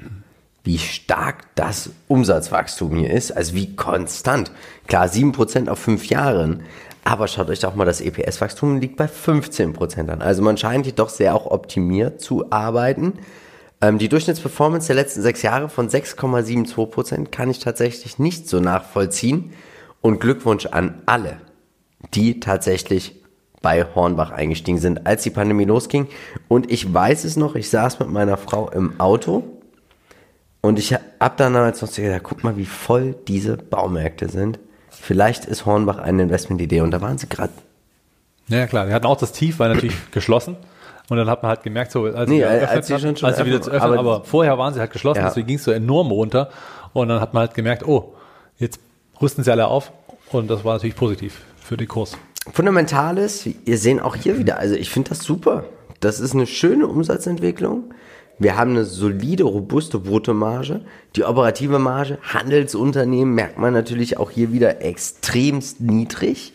[0.64, 4.50] wie stark das Umsatzwachstum hier ist, also wie konstant.
[4.88, 6.64] Klar, 7% auf fünf Jahren,
[7.04, 10.20] aber schaut euch doch mal, das EPS-Wachstum liegt bei 15% an.
[10.20, 13.14] Also man scheint hier doch sehr auch optimiert zu arbeiten.
[13.80, 19.52] Ähm, die Durchschnittsperformance der letzten sechs Jahre von 6,72% kann ich tatsächlich nicht so nachvollziehen.
[20.02, 21.36] Und Glückwunsch an alle,
[22.14, 23.20] die tatsächlich
[23.60, 26.08] bei Hornbach eingestiegen sind, als die Pandemie losging.
[26.48, 29.44] Und ich weiß es noch, ich saß mit meiner Frau im Auto
[30.62, 34.58] und ich hab dann damals noch gedacht, guck mal, wie voll diese Baumärkte sind.
[34.88, 37.52] Vielleicht ist Hornbach eine Investmentidee und da waren sie gerade.
[38.48, 38.86] Ja, klar.
[38.88, 40.56] Wir hatten auch das Tief, weil natürlich geschlossen.
[41.10, 43.28] Und dann hat man halt gemerkt, so, als, Nee, als eröffnet sie hatten, schon- schon
[43.28, 45.28] als sie wieder zu öffnen, aber- aber, vorher waren sie halt geschlossen, Ja.
[45.28, 46.48] deswegen ging es so enorm runter.
[46.94, 48.14] Und dann hat man halt gemerkt, oh,
[48.58, 48.80] jetzt
[49.20, 49.92] rüsten sie alle auf.
[50.32, 52.16] Und das war natürlich positiv für den Kurs.
[52.52, 55.64] Fundamentales, ihr sehen auch hier wieder, also ich finde das super.
[55.98, 57.92] Das ist eine schöne Umsatzentwicklung.
[58.38, 60.80] Wir haben eine solide, robuste Bruttomarge.
[61.16, 66.52] Die operative Marge, Handelsunternehmen, merkt man natürlich auch hier wieder extremst niedrig.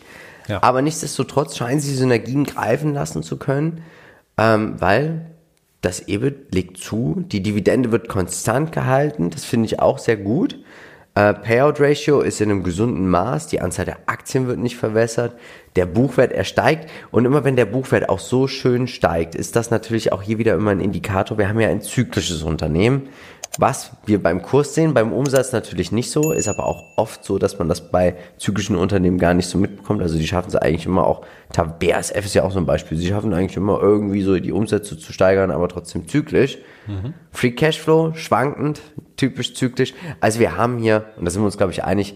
[0.48, 0.62] Ja.
[0.62, 3.82] Aber nichtsdestotrotz scheinen sie Synergien greifen lassen zu können,
[4.38, 5.30] ähm, weil
[5.80, 10.58] das EBIT legt zu, die Dividende wird konstant gehalten, das finde ich auch sehr gut.
[11.14, 15.34] Äh, Payout Ratio ist in einem gesunden Maß, die Anzahl der Aktien wird nicht verwässert,
[15.74, 19.70] der Buchwert er steigt und immer wenn der Buchwert auch so schön steigt, ist das
[19.70, 21.38] natürlich auch hier wieder immer ein Indikator.
[21.38, 23.08] Wir haben ja ein zyklisches Unternehmen,
[23.58, 27.38] was wir beim Kurs sehen, beim Umsatz natürlich nicht so, ist aber auch oft so,
[27.38, 30.02] dass man das bei zyklischen Unternehmen gar nicht so mitbekommt.
[30.02, 31.24] Also die schaffen es eigentlich immer auch,
[31.80, 34.98] BASF ist ja auch so ein Beispiel, sie schaffen eigentlich immer irgendwie so die Umsätze
[34.98, 36.58] zu steigern, aber trotzdem zyklisch.
[37.32, 38.80] Free Cashflow, schwankend,
[39.16, 39.94] typisch zyklisch.
[40.20, 42.14] Also wir haben hier, und da sind wir uns glaube ich einig,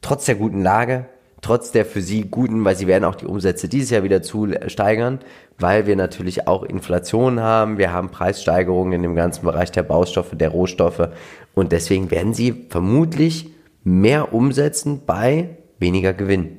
[0.00, 1.06] trotz der guten Lage,
[1.40, 4.48] trotz der für sie guten, weil sie werden auch die Umsätze dieses Jahr wieder zu
[4.66, 5.20] steigern,
[5.58, 10.36] weil wir natürlich auch Inflation haben, wir haben Preissteigerungen in dem ganzen Bereich der Baustoffe,
[10.36, 11.08] der Rohstoffe
[11.54, 13.50] und deswegen werden sie vermutlich
[13.84, 16.58] mehr umsetzen bei weniger Gewinn.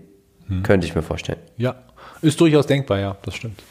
[0.63, 1.39] Könnte ich mir vorstellen.
[1.57, 1.75] Ja,
[2.21, 3.61] ist durchaus denkbar, ja, das stimmt.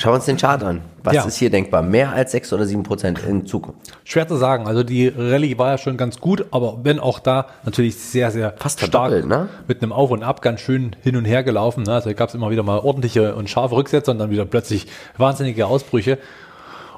[0.00, 0.80] Schauen wir uns den Chart an.
[1.04, 1.24] Was Ja.
[1.24, 1.82] ist hier denkbar?
[1.82, 3.80] Mehr als 6 oder 7 Prozent in Zukunft.
[4.04, 4.66] Schwer zu sagen.
[4.66, 8.54] Also die Rallye war ja schon ganz gut, aber wenn auch da natürlich sehr, sehr
[8.56, 9.50] Fast stark ne?
[9.68, 11.82] mit einem Auf und Ab ganz schön hin und her gelaufen.
[11.82, 11.92] Ne?
[11.92, 14.86] Also gab es immer wieder mal ordentliche und scharfe Rücksätze und dann wieder plötzlich
[15.18, 16.16] wahnsinnige Ausbrüche.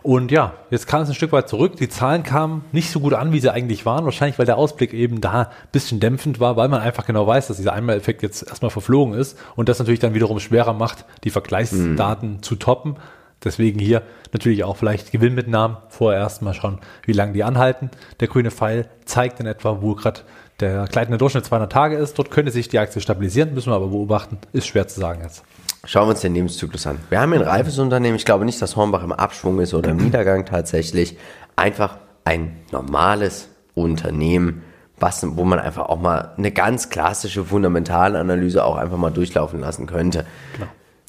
[0.02, 1.76] Und ja, jetzt kam es ein Stück weit zurück.
[1.76, 4.04] Die Zahlen kamen nicht so gut an, wie sie eigentlich waren.
[4.04, 7.46] Wahrscheinlich, weil der Ausblick eben da ein bisschen dämpfend war, weil man einfach genau weiß,
[7.46, 11.30] dass dieser Einmaleffekt jetzt erstmal verflogen ist und das natürlich dann wiederum schwerer macht, die
[11.30, 12.96] Vergleichsdaten zu toppen.
[13.44, 15.76] Deswegen hier natürlich auch vielleicht Gewinnmitnahmen.
[15.88, 17.90] Vorher erst mal schauen, wie lange die anhalten.
[18.20, 20.20] Der grüne Pfeil zeigt in etwa, wo gerade
[20.60, 22.18] der gleitende Durchschnitt 200 Tage ist.
[22.18, 24.38] Dort könnte sich die Aktie stabilisieren, müssen wir aber beobachten.
[24.52, 25.44] Ist schwer zu sagen jetzt.
[25.84, 26.98] Schauen wir uns den Lebenszyklus an.
[27.10, 28.14] Wir haben ein reifes Unternehmen.
[28.16, 31.16] Ich glaube nicht, dass Hornbach im Abschwung ist oder im Niedergang tatsächlich.
[31.56, 34.62] Einfach ein normales Unternehmen,
[35.00, 39.86] was, wo man einfach auch mal eine ganz klassische Fundamentalanalyse auch einfach mal durchlaufen lassen
[39.86, 40.24] könnte.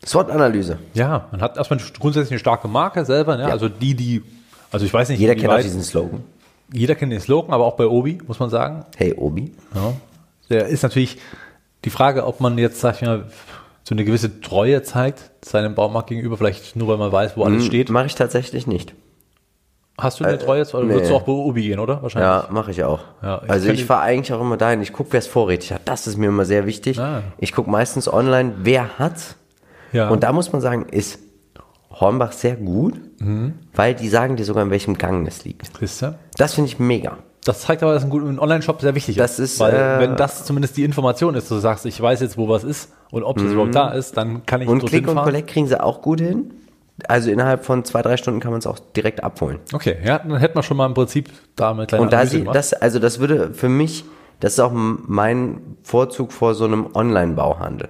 [0.06, 0.80] SWOT-Analyse.
[0.96, 3.38] Ja, man hat erstmal grundsätzlich eine starke Marke selber.
[3.38, 3.44] Ne?
[3.44, 3.50] Ja.
[3.50, 4.24] Also die, die,
[4.72, 6.24] also ich weiß nicht, Jeder kennt auch diesen Slogan.
[6.74, 8.86] jeder kennt den Slogan, aber auch bei Obi, muss man sagen.
[8.98, 9.54] Hey Obi.
[9.76, 9.94] Ja.
[10.50, 11.20] Der ist natürlich
[11.86, 13.26] die Frage, ob man jetzt, sag ich mal,
[13.84, 17.66] so eine gewisse Treue zeigt seinem Baumarkt gegenüber, vielleicht nur weil man weiß, wo alles
[17.66, 17.90] steht.
[17.90, 18.94] Mache ich tatsächlich nicht.
[20.00, 20.94] Hast du eine Treue jetzt, oder nee.
[20.94, 22.02] würdest du auch bei Obi gehen, oder?
[22.02, 22.28] Wahrscheinlich.
[22.28, 23.02] Ja, mache ich auch.
[23.22, 24.82] Ja, ich also ich fahre eigentlich auch immer dahin.
[24.82, 25.82] Ich gucke, wer es vorrätig hat.
[25.86, 27.00] Das ist mir immer sehr wichtig.
[27.00, 27.22] Ah.
[27.38, 29.36] Ich gucke meistens online, wer hat.
[29.92, 30.10] Ja.
[30.10, 31.20] Und da muss man sagen, ist
[31.92, 33.54] Hornbach sehr gut, Mhm.
[33.76, 35.80] weil die sagen dir sogar, in welchem Gang es liegt.
[35.80, 36.16] Du?
[36.38, 37.18] Das finde ich mega.
[37.46, 39.60] Das zeigt aber, dass ein guter Online-Shop sehr wichtig Das ist.
[39.60, 42.64] Weil, äh, wenn das zumindest die Information ist, du sagst, ich weiß jetzt, wo was
[42.64, 44.74] ist und ob das überhaupt da ist, dann kann ich Mhm.
[44.74, 45.16] Und Click und.
[45.18, 46.54] Collect kriegen sie auch gut hin.
[47.08, 49.60] Also innerhalb von zwei, drei Stunden kann man es auch direkt abholen.
[49.74, 52.32] Okay, ja, dann hätte man schon mal im Prinzip da eine kleine Und da Analyse
[52.34, 52.56] sie, gemacht.
[52.56, 54.06] das, also das würde für mich,
[54.40, 57.90] das ist auch mein Vorzug vor so einem Online-Bauhandel,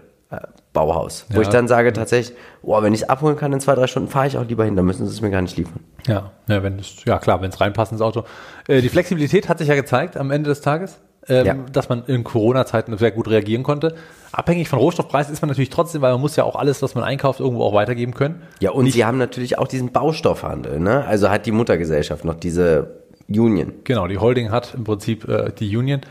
[0.74, 1.26] Bauhaus.
[1.30, 1.42] Wo Ja.
[1.44, 4.28] ich dann sage tatsächlich, oh, wenn ich es abholen kann in zwei, drei Stunden, fahre
[4.28, 5.80] ich auch lieber hin, dann müssen sie es mir gar nicht liefern.
[6.08, 8.24] Ja, ja, wenn es, ja klar, wenn es reinpasst ins Auto.
[8.68, 11.56] Äh, die Flexibilität hat sich ja gezeigt am Ende des Tages, ähm, Ja.
[11.72, 13.96] dass man in Corona-Zeiten sehr gut reagieren konnte.
[14.32, 17.04] Abhängig von Rohstoffpreis ist man natürlich trotzdem, weil man muss ja auch alles, was man
[17.04, 18.42] einkauft, irgendwo auch weitergeben können.
[18.60, 21.06] Ja, und sie haben natürlich auch diesen Baustoffhandel, ne?
[21.06, 23.74] Also hat die Muttergesellschaft noch diese Union.
[23.84, 26.02] Genau, die Holding hat im Prinzip äh, die Union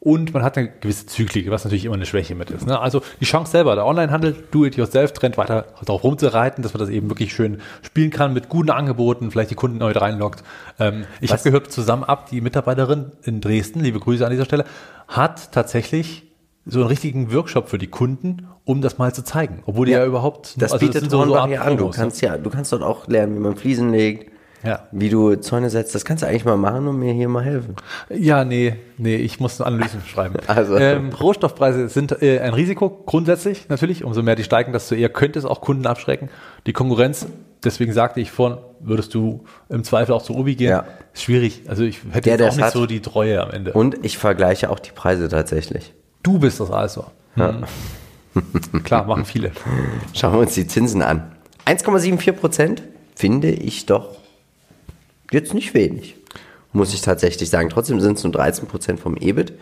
[0.00, 2.66] und man hat eine gewisse Zyklik, was natürlich immer eine Schwäche mit ist.
[2.66, 2.78] Ne?
[2.78, 7.32] Also die Chance selber, der Onlinehandel, Do-it-yourself-Trend weiter darauf rumzureiten, dass man das eben wirklich
[7.34, 10.44] schön spielen kann mit guten Angeboten, vielleicht die Kunden neu reinlockt.
[10.78, 14.64] Ähm, ich habe gehört, zusammen ab, die Mitarbeiterin in Dresden, liebe Grüße an dieser Stelle,
[15.08, 16.24] hat tatsächlich
[16.66, 19.62] so einen richtigen Workshop für die Kunden, um das mal zu zeigen.
[19.66, 21.76] Obwohl die ja, überhaupt, Das also bietet sind so- so ja an.
[21.76, 21.90] Du ne?
[21.94, 24.32] kannst ja, du kannst dort auch lernen, wie man Fliesen legt,
[24.66, 24.80] Ja.
[24.92, 25.94] wie du Zäune setzt.
[25.94, 27.76] Das kannst du eigentlich mal machen und mir hier mal helfen.
[28.10, 30.34] Ja, nee, nee, ich muss Analysen schreiben.
[30.48, 30.76] Also.
[30.76, 34.04] Ähm, Rohstoffpreise sind äh, ein Risiko, grundsätzlich natürlich.
[34.04, 36.28] Umso mehr die steigen, desto eher könnte es auch Kunden abschrecken.
[36.66, 37.26] Die Konkurrenz,
[37.64, 40.70] deswegen sagte ich vorhin, würdest du im Zweifel auch zu Obi gehen.
[40.70, 40.84] Ja.
[41.14, 41.62] Ist schwierig.
[41.68, 42.72] Also ich hätte Der, jetzt auch nicht hat.
[42.72, 43.72] so die Treue am Ende.
[43.72, 45.94] Und ich vergleiche auch die Preise tatsächlich.
[46.22, 47.06] du bist das also.
[47.34, 47.64] Hm.
[48.84, 49.52] Klar, machen viele.
[50.12, 51.32] Schauen wir uns die Zinsen an.
[51.66, 52.82] 1,74 Prozent
[53.14, 54.16] finde ich doch
[55.32, 56.16] jetzt nicht wenig,
[56.72, 57.70] muss ich tatsächlich sagen.
[57.70, 59.52] Trotzdem sind es nur 13 Prozent vom EBIT.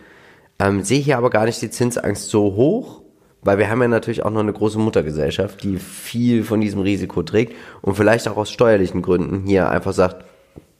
[0.59, 3.01] Ähm, sehe hier aber gar nicht die Zinsangst so hoch,
[3.41, 7.23] weil wir haben ja natürlich auch noch eine große Muttergesellschaft, die viel von diesem Risiko
[7.23, 10.25] trägt und vielleicht auch aus steuerlichen Gründen hier einfach sagt,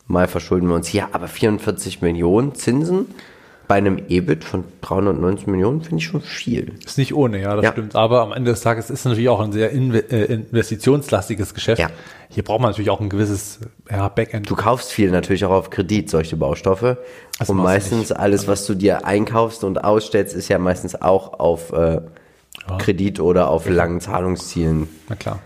[0.08, 3.08] mal verschulden wir uns hier, aber 44 Millionen Zinsen
[3.68, 6.74] bei einem EBIT von 390 Millionen finde ich schon viel.
[6.86, 7.72] Ist nicht ohne, ja, das Ja.
[7.72, 7.96] stimmt.
[7.96, 11.80] Aber am Ende des Tages ist es natürlich auch ein sehr äh, investitionslastiges Geschäft.
[11.82, 11.90] Ja.
[12.30, 14.50] Hier braucht man natürlich auch ein gewisses ja, Backend.
[14.50, 16.98] Du kaufst viel natürlich auch auf Kredit, solche Baustoffe.
[17.40, 21.72] Das und meistens alles, was du dir einkaufst und ausstellst, ist ja meistens auch auf
[21.74, 22.02] äh,
[22.78, 24.90] Kredit oder auf langen Zahlungszielen.
[25.10, 25.40] Na klar.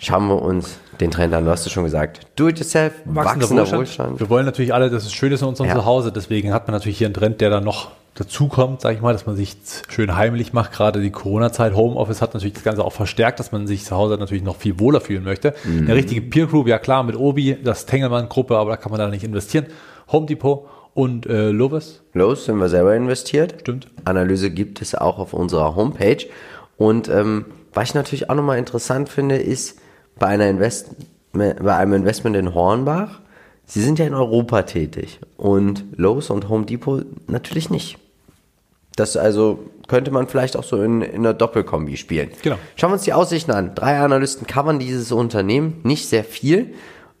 [0.00, 1.44] Schauen wir uns den Trend an.
[1.44, 2.20] Du hast es schon gesagt.
[2.36, 4.20] Do it yourself, wachsender, Wohlstand.
[4.20, 5.76] Wir wollen natürlich alle, dass es schön ist in unserem Ja.
[5.76, 6.12] Zuhause.
[6.12, 9.26] Deswegen hat man natürlich hier einen Trend, der dann noch dazukommt, sage ich mal, dass
[9.26, 9.56] man sich
[9.88, 10.72] schön heimlich macht.
[10.72, 14.16] Gerade die Corona-Zeit, Homeoffice hat natürlich das Ganze auch verstärkt, dass man sich zu Hause
[14.16, 15.54] natürlich noch viel wohler fühlen möchte.
[15.64, 15.82] Mhm.
[15.82, 19.08] Eine richtige Peer Group, ja klar, mit Obi, das Tengelmann-Gruppe, aber da kann man da
[19.08, 19.66] nicht investieren.
[20.10, 23.54] Home Depot und äh, Lovis, Los, sind wir selber investiert.
[23.60, 23.86] stimmt.
[24.04, 26.26] Analyse gibt es auch auf unserer Homepage.
[26.76, 29.78] Und ähm, was ich natürlich auch nochmal interessant finde, ist
[30.18, 30.90] bei, einer Invest
[31.32, 33.20] bei einem Investment in Hornbach,
[33.66, 37.98] sie sind ja in Europa tätig und Lowe's und Home Depot natürlich nicht.
[38.96, 42.30] Das also könnte man vielleicht auch so in, in einer Doppelkombi spielen.
[42.42, 42.56] Genau.
[42.76, 43.74] Schauen wir uns die Aussichten an.
[43.74, 46.74] Drei Analysten covern dieses Unternehmen, nicht sehr viel,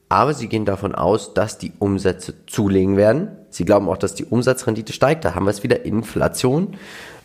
[0.08, 3.28] aber sie gehen davon aus, dass die Umsätze zulegen werden.
[3.50, 5.24] Sie glauben auch, dass die Umsatzrendite steigt.
[5.24, 6.76] Da haben wir es wieder Inflation.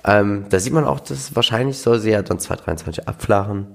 [0.05, 3.67] Ähm, da sieht man auch, dass wahrscheinlich soll sie ja dann 2023 abflachen.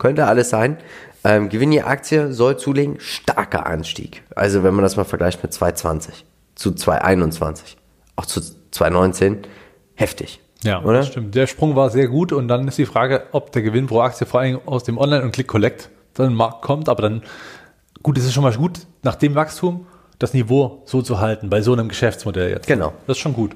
[0.00, 0.78] Könnte alles sein.
[1.22, 2.96] Ähm, Gewinn je Aktie soll zulegen.
[2.98, 4.24] Starker Anstieg.
[4.34, 7.76] Also wenn man das mal vergleicht mit 2020 zu 2021,
[8.16, 9.46] auch zu 2019,
[9.94, 10.40] heftig.
[10.64, 11.02] Ja, oder?
[11.02, 11.34] stimmt.
[11.34, 14.26] Der Sprung war sehr gut und dann ist die Frage, ob der Gewinn pro Aktie
[14.26, 16.88] vor allem aus dem Online- und Click-Collect dann Markt kommt.
[16.88, 17.22] Aber dann,
[18.02, 19.86] gut, es ist schon mal gut, nach dem Wachstum
[20.18, 22.66] das Niveau so zu halten, bei so einem Geschäftsmodell jetzt.
[22.66, 22.94] Genau.
[23.06, 23.52] Das ist schon gut.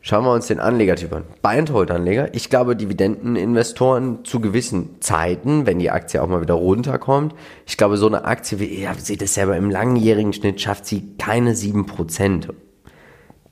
[0.00, 1.24] Schauen wir uns den Anlegertyp an.
[1.42, 2.32] Buy-and-Hold-Anleger.
[2.32, 7.34] Ich glaube, Dividendeninvestoren zu gewissen Zeiten, wenn die Aktie auch mal wieder runterkommt.
[7.66, 11.16] Ich glaube, so eine Aktie, wie ihr seht es selber, im langjährigen Schnitt schafft sie
[11.18, 12.48] keine 7%.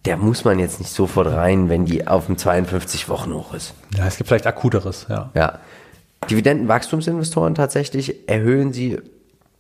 [0.04, 3.74] Der muss man jetzt nicht sofort rein, wenn die auf dem 52 Wochen hoch ist.
[3.96, 5.30] Ja, es gibt vielleicht akuteres, ja.
[5.34, 5.58] Ja.
[6.30, 9.00] Dividendenwachstumsinvestoren tatsächlich erhöhen sie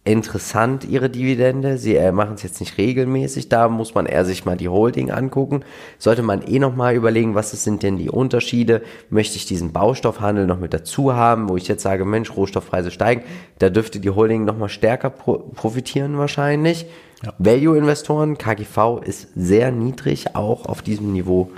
[0.06, 1.78] interessant ihre Dividende.
[1.78, 3.48] Sie äh, machen es jetzt nicht regelmäßig.
[3.48, 5.64] Da muss man eher sich mal die Holding angucken.
[5.98, 8.82] Sollte man eh noch mal überlegen, was sind denn die Unterschiede?
[9.10, 13.22] Möchte ich diesen Baustoffhandel noch mit dazu haben, wo ich jetzt sage, Mensch, Rohstoffpreise steigen.
[13.58, 16.86] Da dürfte die Holding noch mal stärker pro profitieren wahrscheinlich.
[17.24, 17.32] Ja.
[17.38, 21.50] Value-Investoren, KGV ist sehr niedrig, auch auf diesem Niveau,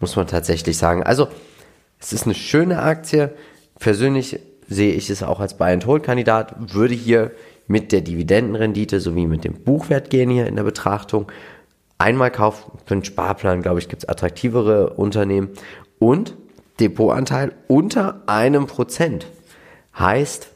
[0.00, 1.02] muss man tatsächlich sagen.
[1.02, 1.28] Also,
[2.00, 3.32] es ist eine schöne Aktie.
[3.78, 7.30] Persönlich sehe ich es auch als Buy-and-Hold-Kandidat, würde hier
[7.66, 11.30] mit der Dividendenrendite sowie mit dem Buchwert gehen hier in der Betrachtung.
[11.98, 15.50] Einmal kaufen für einen Sparplan, glaube ich, gibt es attraktivere Unternehmen.
[15.98, 16.34] Und
[16.80, 19.26] Depotanteil unter einem Prozent.
[19.98, 20.48] Heißt,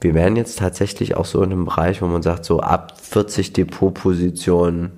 [0.00, 3.52] wir wären jetzt tatsächlich auch so in einem Bereich, wo man sagt, so ab 40
[3.52, 4.92] Depotpositionen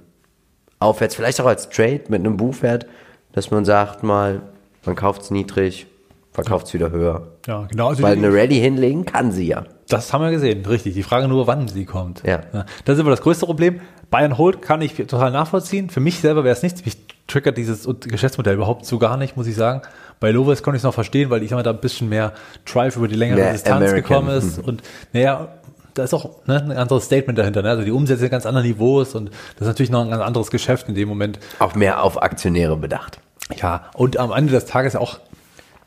[0.79, 2.87] aufwärts, vielleicht auch als Trade mit einem Buchwert,
[3.33, 4.43] dass man sagt mal,
[4.85, 5.87] man kauft es niedrig,
[6.33, 7.29] verkauft es wieder höher.
[7.47, 7.89] Ja, genau.
[7.89, 9.65] Also Weil eine Rallye hinlegen kann sie ja.
[9.89, 10.95] Das haben wir gesehen, richtig.
[10.95, 12.23] Die Frage nur, wann sie kommt.
[12.25, 12.41] Ja.
[12.85, 13.81] Das ist aber das größte Problem.
[14.11, 15.91] Buy and Hold kann ich total nachvollziehen.
[15.91, 16.85] Für mich selber wäre es nichts.
[16.85, 19.83] Mich triggert dieses Geschäftsmodell überhaupt so gar nicht, muss ich sagen.
[20.19, 22.33] Bei Lovis konnte ich es noch verstehen, weil ich mal, da ein bisschen mehr
[22.65, 24.03] Drive über die längere Mehr Distanz American.
[24.03, 24.59] gekommen ist.
[24.59, 25.49] Und naja,
[25.95, 27.63] da ist auch ne, ein anderes Statement dahinter.
[27.63, 27.71] Ne?
[27.71, 30.51] Also die Umsätze sind ganz anderen Niveaus und das ist natürlich noch ein ganz anderes
[30.51, 31.39] Geschäft in dem Moment.
[31.59, 33.21] Auch mehr auf Aktionäre bedacht.
[33.57, 35.19] Ja, und am Ende des Tages auch,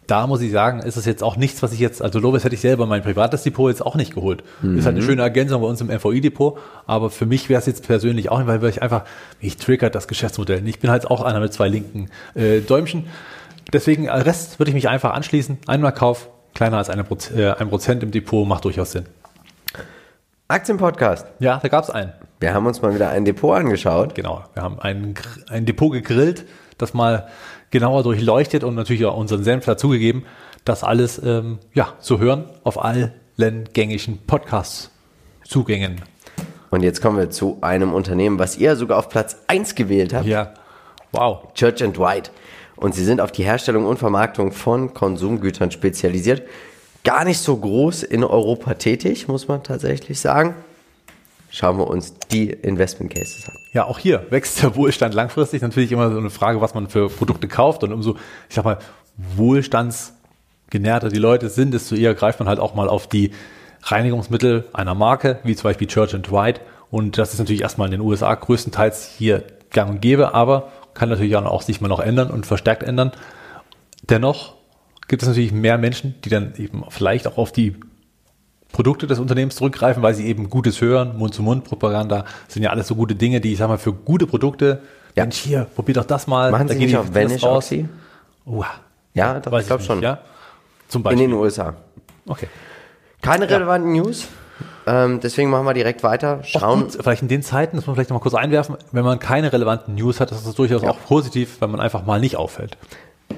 [0.08, 2.56] da muss ich sagen, ist es jetzt auch nichts, was ich jetzt, also Lovis hätte
[2.56, 4.44] ich selber mein privates Depot jetzt auch nicht geholt.
[4.78, 7.86] Ist halt eine schöne Ergänzung bei uns im FOI-Depot, aber für mich wäre es jetzt
[7.88, 9.04] persönlich auch nicht, weil ich einfach,
[9.42, 10.68] mich triggert das Geschäftsmodell.
[10.68, 13.06] Ich bin halt auch einer mit zwei linken äh, Däumchen.
[13.72, 15.60] Deswegen, äh, Rest würde ich mich einfach anschließen.
[15.68, 19.06] Einmal Kauf, kleiner als eine Proz äh, ein Prozent im Depot, macht durchaus Sinn.
[20.54, 21.26] Aktienpodcast.
[21.40, 22.14] Ja, da gab es einen.
[22.40, 24.14] Wir haben uns mal wieder ein Depot angeschaut.
[24.14, 25.16] Genau, wir haben ein,
[25.50, 26.46] ein Depot gegrillt,
[26.78, 27.28] das mal
[27.72, 30.28] genauer durchleuchtet und natürlich auch unseren Senf dazugegeben,
[30.64, 33.14] das alles ähm, ja, zu hören auf allen
[33.74, 36.02] gängigen Podcast-Zugängen.
[36.70, 40.28] Und jetzt kommen wir zu einem Unternehmen, was ihr sogar auf Platz 1 gewählt habt.
[40.28, 40.54] Ja,
[41.14, 41.52] wow.
[41.56, 42.30] Church and White.
[42.76, 46.44] Und sie sind auf die Herstellung und Vermarktung von Konsumgütern spezialisiert.
[47.04, 50.56] Gar nicht so groß in Europa tätig, muss man tatsächlich sagen.
[51.50, 53.56] Schauen wir uns die Investment Cases an.
[53.74, 55.62] Ja, auch hier wächst der Wohlstand langfristig.
[55.62, 57.84] Natürlich immer so eine Frage, was man für Produkte kauft.
[57.84, 58.16] Und umso,
[58.50, 58.80] ich sag mal,
[59.18, 63.32] wohlstandsgenährter die Leute sind, desto eher greift man halt auch mal auf die
[63.84, 66.62] Reinigungsmittel einer Marke, wie zum Beispiel Church and White.
[66.90, 71.10] Und das ist natürlich erstmal in den USA größtenteils hier gang und gäbe, aber kann
[71.10, 73.12] natürlich auch sich mal noch ändern und verstärkt ändern.
[74.04, 74.56] Dennoch
[75.08, 77.76] gibt es natürlich mehr Menschen, die dann eben vielleicht auch auf die
[78.72, 83.14] Produkte des Unternehmens zurückgreifen, weil sie eben Gutes hören, Mund-zu-Mund-Propaganda sind ja alles so gute
[83.16, 84.82] Dinge, die ich sag mal für gute Produkte,
[85.16, 85.24] Ja.
[85.26, 86.50] Mensch, hier, probier doch das mal.
[86.50, 87.44] Machen da Sie nicht auf Vanish.
[87.44, 87.88] Oxy?
[88.46, 88.66] Uah,
[89.14, 90.02] Ja, doch, ich glaube schon.
[90.02, 90.20] Ja?
[90.88, 91.28] Zum In Beispiel.
[91.28, 91.76] den USA.
[92.28, 92.48] okay.
[93.22, 94.28] Keine relevanten News.
[94.86, 96.42] Ähm, deswegen machen wir direkt weiter.
[96.44, 96.82] Schauen.
[96.82, 99.18] gut, vielleicht in den Zeiten, das muss man vielleicht noch mal kurz einwerfen, wenn man
[99.20, 102.78] keine relevanten News hat, ist das durchaus auch positiv, wenn man einfach mal nicht auffällt.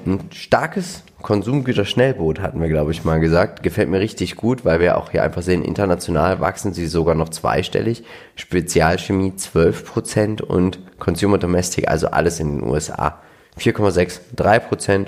[0.06, 3.64] Ein starkes Konsumgüter-Schnellboot hatten wir, glaube ich, mal gesagt.
[3.64, 7.28] Gefällt mir richtig gut, weil wir auch hier einfach sehen, international wachsen sie sogar noch
[7.28, 8.04] zweistellig.
[8.36, 13.20] Spezialchemie 12% und Consumer Domestic, also alles in den USA.
[13.58, 15.06] 4,6, 3%.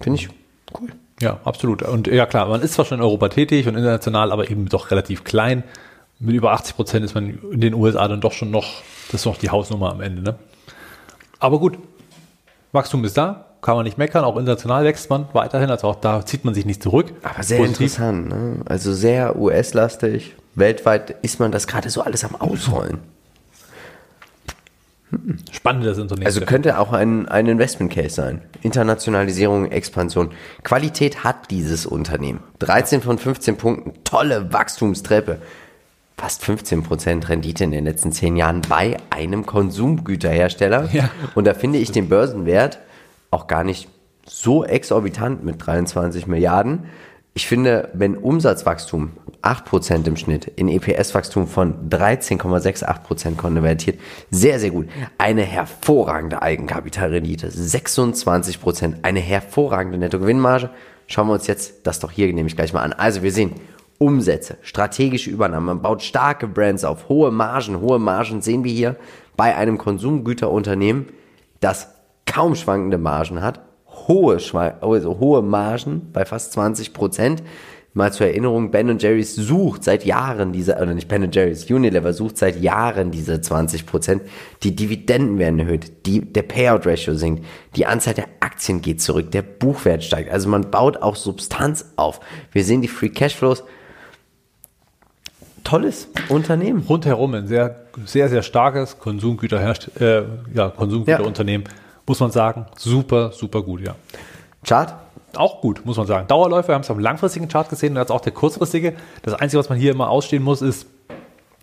[0.00, 0.28] Finde ich
[0.78, 0.90] cool.
[1.20, 1.82] Ja, absolut.
[1.82, 4.90] Und ja klar, man ist zwar schon in Europa tätig und international, aber eben doch
[4.92, 5.64] relativ klein.
[6.20, 9.26] Mit über 80 Prozent ist man in den USA dann doch schon noch, das ist
[9.26, 10.22] noch die Hausnummer am Ende.
[10.22, 10.36] Ne?
[11.40, 11.78] Aber gut,
[12.72, 14.24] Wachstum ist da, kann man nicht meckern.
[14.24, 17.12] Auch international wächst man weiterhin, also auch da zieht man sich nicht zurück.
[17.22, 17.80] Aber sehr Positiv.
[17.80, 18.56] interessant, ne?
[18.66, 20.34] Also sehr US-lastig.
[20.54, 22.98] Weltweit ist man das gerade so alles am Ausrollen.
[25.50, 26.26] Spannendes Unternehmen.
[26.26, 28.42] Also könnte auch ein, ein Investment Case sein.
[28.62, 30.32] Internationalisierung, Expansion.
[30.62, 32.40] Qualität hat dieses Unternehmen.
[32.58, 35.38] 13 von 15 Punkten, tolle Wachstumstreppe.
[36.18, 40.90] Fast 15% Rendite in den letzten 10 Jahren bei einem Konsumgüterhersteller.
[40.92, 41.10] Ja.
[41.34, 42.78] Und da finde ich den Börsenwert
[43.34, 43.88] auch gar nicht
[44.26, 46.84] so exorbitant mit 23 Milliarden.
[47.34, 49.10] Ich finde, wenn Umsatzwachstum
[49.42, 53.98] 8% im Schnitt in EPS-Wachstum von 13,68% konvertiert,
[54.30, 54.88] sehr, sehr gut.
[55.18, 60.70] Eine hervorragende Eigenkapitalrendite, 26%, eine hervorragende Nettogewinnmarge.
[61.08, 62.92] Schauen wir uns jetzt das doch hier nämlich gleich mal an.
[62.92, 63.54] Also wir sehen
[63.98, 68.96] Umsätze, strategische Übernahme, man baut starke Brands auf, hohe Margen, hohe Margen sehen wir hier
[69.36, 71.06] bei einem Konsumgüterunternehmen,
[71.60, 71.93] das
[72.34, 73.60] kaum schwankende Margen hat,
[74.08, 74.38] hohe,
[74.80, 77.42] also hohe Margen bei fast 20 Prozent.
[77.96, 82.36] Mal zur Erinnerung, Ben Jerry's sucht seit Jahren diese, oder nicht Ben Jerry's, Unilever sucht
[82.38, 84.22] seit Jahren diese 20 Prozent.
[84.64, 87.44] Die Dividenden werden erhöht, die, der Payout Ratio sinkt,
[87.76, 90.28] die Anzahl der Aktien geht zurück, der Buchwert steigt.
[90.32, 92.18] Also man baut auch Substanz auf.
[92.50, 93.62] Wir sehen die Free Cashflows.
[95.62, 96.84] Tolles Unternehmen.
[96.88, 101.68] rundherum ein sehr, sehr, sehr starkes Konsumgüterherst äh, ja, Konsumgüterunternehmen,
[102.06, 102.66] muss man sagen.
[102.76, 103.94] Super, super gut, ja.
[104.64, 104.94] Chart?
[105.36, 106.28] Auch gut, muss man sagen.
[106.28, 108.94] Dauerläufer, wir haben es am langfristigen Chart gesehen und jetzt auch der kurzfristige.
[109.22, 110.86] Das Einzige, was man hier immer ausstehen muss, ist,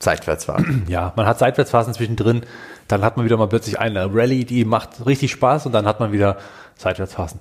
[0.01, 0.85] Zeitwärtsfahren.
[0.87, 2.41] ja, man hat Seitwärtsphasen zwischendrin,
[2.87, 5.99] dann hat man wieder mal plötzlich eine Rallye, die macht richtig Spaß und dann hat
[5.99, 6.37] man wieder
[6.75, 7.39] Seitwärtsphasen.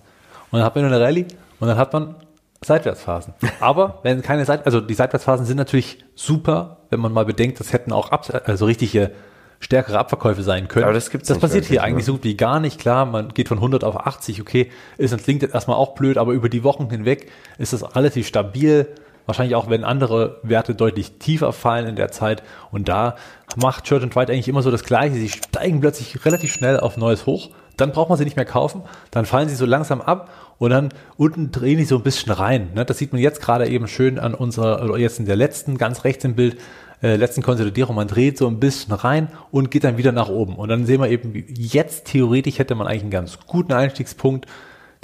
[0.51, 1.27] Und dann hat man eine Rallye
[1.59, 2.15] und dann hat man
[2.63, 3.35] Seitwärtsphasen.
[3.61, 7.73] Aber wenn keine Seit also die Seitwärtsphasen sind natürlich super, wenn man mal bedenkt, das
[7.73, 9.13] hätten auch Ab also richtige
[9.61, 10.85] stärkere Abverkäufe sein können.
[10.85, 12.81] Aber das gibt's Das passiert wirklich, hier eigentlich so gut wie gar nicht.
[12.81, 16.19] Klar, man geht von 100 auf 80, okay, ist das klingt jetzt erstmal auch blöd,
[16.19, 18.89] aber über die Wochen hinweg ist es relativ stabil.
[19.27, 22.43] Wahrscheinlich auch, wenn andere Werte deutlich tiefer fallen in der Zeit.
[22.73, 23.17] Und da
[23.55, 25.15] macht Church and White eigentlich immer so das Gleiche.
[25.15, 27.51] Sie steigen plötzlich relativ schnell auf neues Hoch.
[27.77, 28.83] Dann braucht man sie nicht mehr kaufen.
[29.11, 32.71] Dann fallen sie so langsam ab und dann unten drehen die so ein bisschen rein.
[32.75, 32.85] ne?
[32.85, 36.03] Das sieht man jetzt gerade eben schön an unserer, oder jetzt in der letzten, ganz
[36.05, 36.59] rechts im Bild,
[37.03, 37.97] äh, letzten Konsolidierung.
[37.97, 40.57] Man dreht so ein bisschen rein und geht dann wieder nach oben.
[40.57, 44.47] Und dann sehen wir eben, jetzt theoretisch hätte man eigentlich einen ganz guten Einstiegspunkt.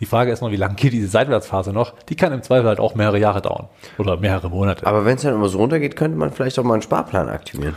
[0.00, 1.94] Die Frage ist noch, wie lange geht diese Seitwärtsphase noch?
[2.10, 3.68] Die kann im Zweifel halt auch mehrere Jahre dauern.
[3.96, 4.86] Oder mehrere Monate.
[4.86, 7.74] Aber wenn es dann immer so runtergeht, könnte man vielleicht auch mal einen Sparplan aktivieren.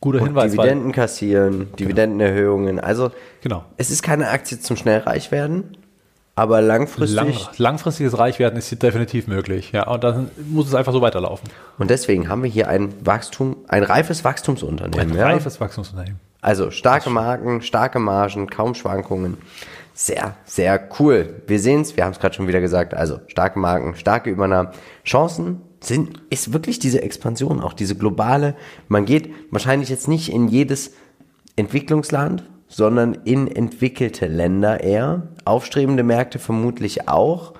[0.00, 0.56] Guter Hinweis.
[0.56, 2.78] weil- Dividenden kassieren, Dividendenerhöhungen.
[2.80, 3.10] Also
[3.42, 3.64] Genau.
[3.76, 5.76] es ist keine Aktie zum schnell reich werden,
[6.36, 7.16] aber langfristig.
[7.16, 9.70] Lang, langfristiges Reichwerden ist hier definitiv möglich.
[9.72, 11.48] Ja, und dann muss es einfach so weiterlaufen.
[11.78, 15.12] Und deswegen haben wir hier ein Wachstum, ein reifes Wachstumsunternehmen.
[15.12, 15.26] Ein ja?
[15.26, 16.20] reifes Wachstumsunternehmen.
[16.40, 19.38] Also starke Marken, starke Margen, kaum Schwankungen.
[19.94, 21.42] Sehr, sehr cool.
[21.46, 22.94] Wir sehen es, wir haben es gerade schon wieder gesagt.
[22.94, 24.70] Also starke Marken, starke Übernahmen.
[25.04, 28.56] Chancen sind, ist wirklich diese Expansion, auch diese globale.
[28.88, 30.90] Man geht wahrscheinlich jetzt nicht in jedes
[31.56, 32.42] Entwicklungsland,
[32.74, 35.22] sondern in entwickelte Länder eher.
[35.44, 37.52] Aufstrebende Märkte vermutlich auch.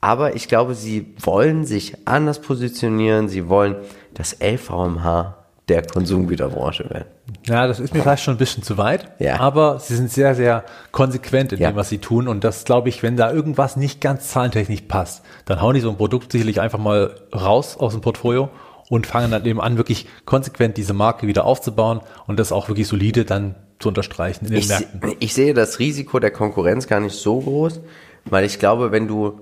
[0.00, 3.28] Aber ich glaube, sie wollen sich anders positionieren.
[3.28, 3.74] Sie wollen
[4.12, 5.34] das LVMH
[5.68, 7.06] der Konsumgüterbranche werden.
[7.46, 9.08] Ja, das ist mir vielleicht schon ein bisschen zu weit.
[9.18, 9.40] Ja.
[9.40, 11.70] Aber sie sind sehr, sehr konsequent in Ja.
[11.72, 12.28] dem, was sie tun.
[12.28, 15.90] Und das glaube ich, wenn da irgendwas nicht ganz zahlentechnisch passt, dann hauen die so
[15.90, 18.50] ein Produkt sicherlich einfach mal raus aus dem Portfolio
[18.90, 22.86] und fangen dann eben an, wirklich konsequent diese Marke wieder aufzubauen und das auch wirklich
[22.86, 25.12] solide dann zu unterstreichen in den Ich, Märkten.
[25.20, 27.80] ich sehe das Risiko der Konkurrenz gar nicht so groß,
[28.24, 29.40] weil ich glaube, wenn du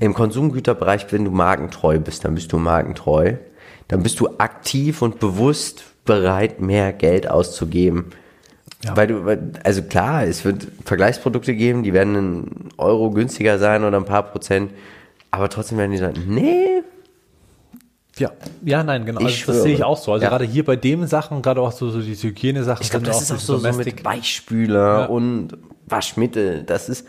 [0.00, 3.34] im Konsumgüterbereich, wenn du markentreu bist, dann bist du markentreu.
[3.88, 8.06] Dann bist du aktiv und bewusst bereit, mehr Geld auszugeben.
[8.82, 8.96] Ja.
[8.96, 13.98] Weil du, also klar, es wird Vergleichsprodukte geben, die werden einen Euro günstiger sein oder
[13.98, 14.72] ein paar Prozent.
[15.30, 16.82] Aber trotzdem werden die sagen, nee,
[18.18, 18.30] Ja,
[18.64, 19.20] ja, nein, genau.
[19.20, 20.12] Ich Also, das sehe ich auch so.
[20.12, 20.30] Also Ja.
[20.30, 23.32] gerade hier bei dem Sachen, gerade auch so, so diese Hygienesachen, Ich glaube, das ist
[23.32, 25.04] auch so, so mit Weichspüler Ja.
[25.06, 25.56] und
[25.86, 26.62] Waschmittel.
[26.62, 27.06] Das ist,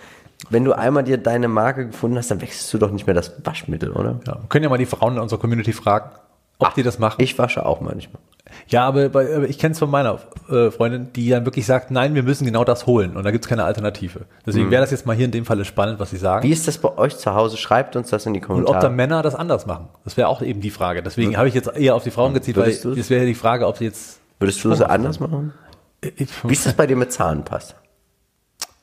[0.50, 3.34] wenn du einmal dir deine Marke gefunden hast, dann wechselst du doch nicht mehr das
[3.44, 4.20] Waschmittel, oder?
[4.26, 6.10] Ja, können ja mal die Frauen in unserer Community fragen,
[6.58, 7.22] ob die das machen.
[7.22, 8.22] Ich wasche auch manchmal.
[8.68, 12.16] Ja, aber, aber ich kenne es von meiner äh, Freundin, die dann wirklich sagt, nein,
[12.16, 14.20] wir müssen genau das holen und da gibt's keine Alternative.
[14.20, 14.26] Mhm.
[14.46, 16.48] Deswegen wäre das jetzt mal hier in dem Falle spannend, was sie sagen.
[16.48, 17.58] Wie ist das bei euch zu Hause?
[17.58, 18.92] Schreibt uns das in die und ob da Kommentare.
[18.94, 19.88] Männer das anders machen.
[20.04, 21.04] Das wäre auch eben die Frage.
[21.04, 22.98] Deswegen habe ich jetzt eher auf die Frauen gezielt, weil du's?
[22.98, 25.54] das wäre die Frage, ob sie jetzt Würdest du das anders machen?
[26.02, 27.76] Ich- Wie ist das bei dir mit Zahnpasta?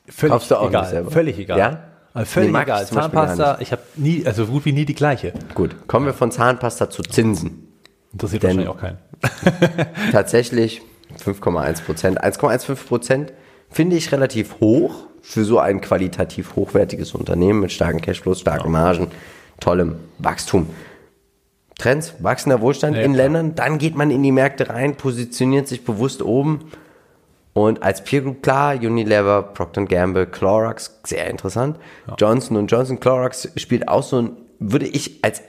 [0.09, 0.81] völlig kaufst du auch egal.
[0.81, 1.11] nicht selber?
[1.11, 1.57] Völlig egal.
[1.57, 1.79] Ja?
[2.13, 2.85] Also völlig Nee, egal.
[2.85, 5.33] Zahnpasta, ich habe nie, also so gut wie nie die gleiche.
[5.55, 7.72] Gut, kommen wir von Zahnpasta zu Zinsen.
[8.13, 8.97] Interessiert Denn- wahrscheinlich auch keinen.
[10.11, 10.81] Tatsächlich
[11.23, 12.23] 5,1 Prozent.
[12.23, 13.33] 1,15 Prozent
[13.69, 19.07] finde ich relativ hoch für so ein qualitativ hochwertiges Unternehmen mit starken Cashflows, starken Margen,
[19.59, 20.67] tollem Wachstum.
[21.79, 23.25] Trends, wachsender Wohlstand Ja, in klar.
[23.25, 26.69] Ländern, dann geht man in die Märkte rein, positioniert sich bewusst oben
[27.53, 31.77] und als Peer Group klar, Unilever, Procter Gamble, Clorox, sehr interessant.
[32.19, 35.41] Johnson Johnson, Clorox spielt auch so ein, würde ich als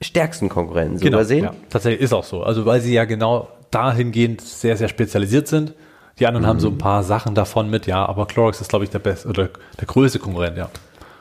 [0.00, 0.98] stärksten Konkurrenten.
[1.00, 2.42] Genau, Ja, tatsächlich ist auch so.
[2.42, 5.74] Also weil sie ja genau dahingehend sehr, sehr spezialisiert sind.
[6.18, 6.60] Die anderen haben Mhm.
[6.60, 9.50] so ein paar Sachen davon mit, ja, aber Clorox ist, glaube ich, der beste oder
[9.78, 10.68] der größte Konkurrent, ja.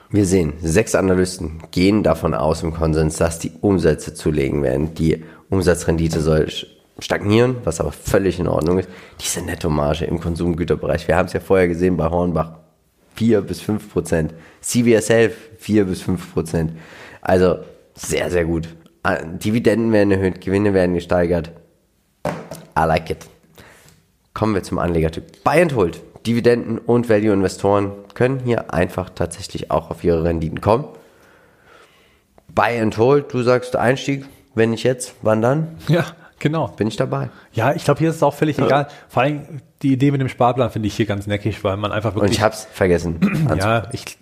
[0.10, 4.94] Wir sehen, sechs Analysten gehen davon aus im Konsens, dass die Umsätze zulegen werden.
[4.96, 6.48] Die Umsatzrendite soll
[7.00, 8.90] stagnieren, was aber völlig in Ordnung ist.
[9.22, 12.54] Diese Nettomarge im Konsumgüterbereich, wir haben es ja vorher gesehen bei Hornbach,
[13.16, 14.34] 4 bis 5 Prozent.
[14.62, 16.72] CVS Health, 4 bis 5 Prozent.
[17.22, 17.58] Also
[17.98, 18.68] sehr, sehr gut.
[19.04, 21.52] Ah, Dividenden werden erhöht, Gewinne werden gesteigert.
[22.28, 23.26] I like it.
[24.34, 25.44] Kommen wir zum Anlegertyp.
[25.44, 26.02] Buy and Hold.
[26.26, 30.86] Dividenden und Value-Investoren können hier einfach tatsächlich auch auf ihre Renditen kommen.
[32.54, 34.26] Buy and Hold, du sagst Einstieg,
[34.56, 35.78] wenn nicht jetzt, wann dann?
[35.88, 36.06] Ja,
[36.40, 36.68] genau.
[36.68, 37.30] Bin ich dabei.
[37.54, 38.88] Ja, ich glaube, hier ist es auch völlig egal.
[39.10, 39.42] Vor allem
[39.84, 42.38] die Idee mit dem Sparplan finde ich hier ganz neckig, weil man einfach Und wirklich.
[42.38, 43.20] ich hab's vergessen.
[43.48, 44.18] anzu- ja, ich,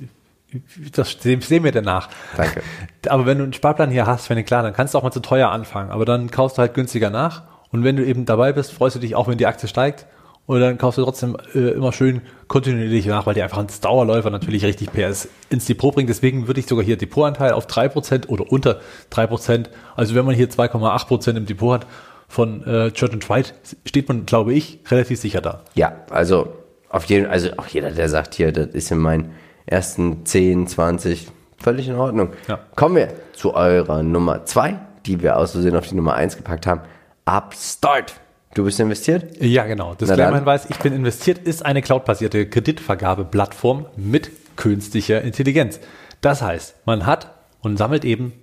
[0.93, 2.09] das sehen wir danach.
[2.37, 2.61] Danke.
[3.07, 5.11] Aber wenn du einen Sparplan hier hast, finde ich klar, dann kannst du auch mal
[5.11, 5.91] zu teuer anfangen.
[5.91, 7.43] Aber dann kaufst du halt günstiger nach.
[7.71, 10.05] Und wenn du eben dabei bist, freust du dich auch, wenn die Aktie steigt.
[10.47, 14.29] Und dann kaufst du trotzdem äh, immer schön kontinuierlich nach, weil die einfach als Dauerläufer
[14.29, 16.09] natürlich richtig PS ins Depot bringt.
[16.09, 18.79] Deswegen würde ich sogar hier Depotanteil auf 3% oder unter
[19.11, 19.65] 3%.
[19.95, 21.87] Also wenn man hier 2,8% im Depot hat
[22.27, 23.53] von äh, Church White,
[23.85, 25.63] steht man, glaube ich, relativ sicher da.
[25.73, 26.53] Ja, also
[26.89, 29.31] auf jeden also auch jeder, der sagt hier, das ist in meinen
[29.65, 32.29] ersten 10, 20, völlig in Ordnung.
[32.47, 32.59] Ja.
[32.75, 36.67] Kommen wir zu eurer Nummer 2, die wir aus Versehen auf die Nummer 1 gepackt
[36.67, 36.81] haben.
[37.25, 38.15] Upstart.
[38.53, 39.41] Du bist investiert?
[39.41, 39.95] Ja, genau.
[39.95, 40.35] Das Na dann.
[40.35, 45.79] Hinweis, ich bin investiert, ist eine cloudbasierte Kreditvergabeplattform mit künstlicher Intelligenz.
[46.21, 48.33] Das heißt, man hat und sammelt eben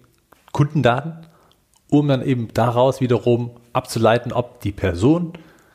[0.52, 1.26] Kundendaten,
[1.88, 5.32] um dann eben daraus wiederum abzuleiten, ob die Person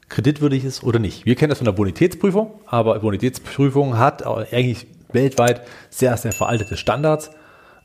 [0.09, 1.25] kreditwürdig ist oder nicht.
[1.25, 7.32] Wir kennen das von der Bonitätsprüfung, aber Bonitätsprüfung hat eigentlich weltweit sehr, sehr veraltete Standards,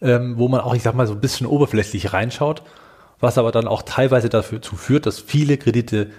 [0.00, 2.62] ähm, wo man auch, ich sag mal, so ein bisschen oberflächlich reinschaut,
[3.20, 6.10] was aber dann auch teilweise dazu führt, dass viele Kredite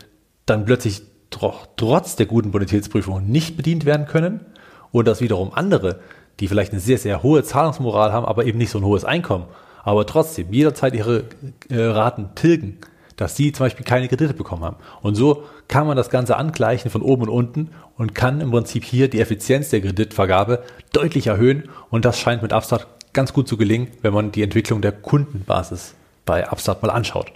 [0.46, 4.46] dann plötzlich tro trotz der guten Bonitätsprüfung nicht bedient werden können
[4.92, 6.00] und dass wiederum andere,
[6.40, 9.46] die vielleicht eine sehr, sehr hohe Zahlungsmoral haben, aber eben nicht so ein hohes Einkommen,
[9.84, 11.26] aber trotzdem jederzeit ihre
[11.70, 12.80] äh, Raten tilgen,
[13.18, 14.78] dass sie zum Beispiel keine Kredite bekommen haben.
[15.02, 18.84] Und so kann man das Ganze angleichen von oben und unten und kann im Prinzip
[18.84, 21.70] hier die Effizienz der Kreditvergabe deutlich erhöhen.
[21.90, 25.94] Und das scheint mit Upstart ganz gut zu gelingen, wenn man die Entwicklung der Kundenbasis
[26.26, 27.32] bei Upstart mal anschaut.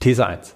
[0.00, 0.54] These 1.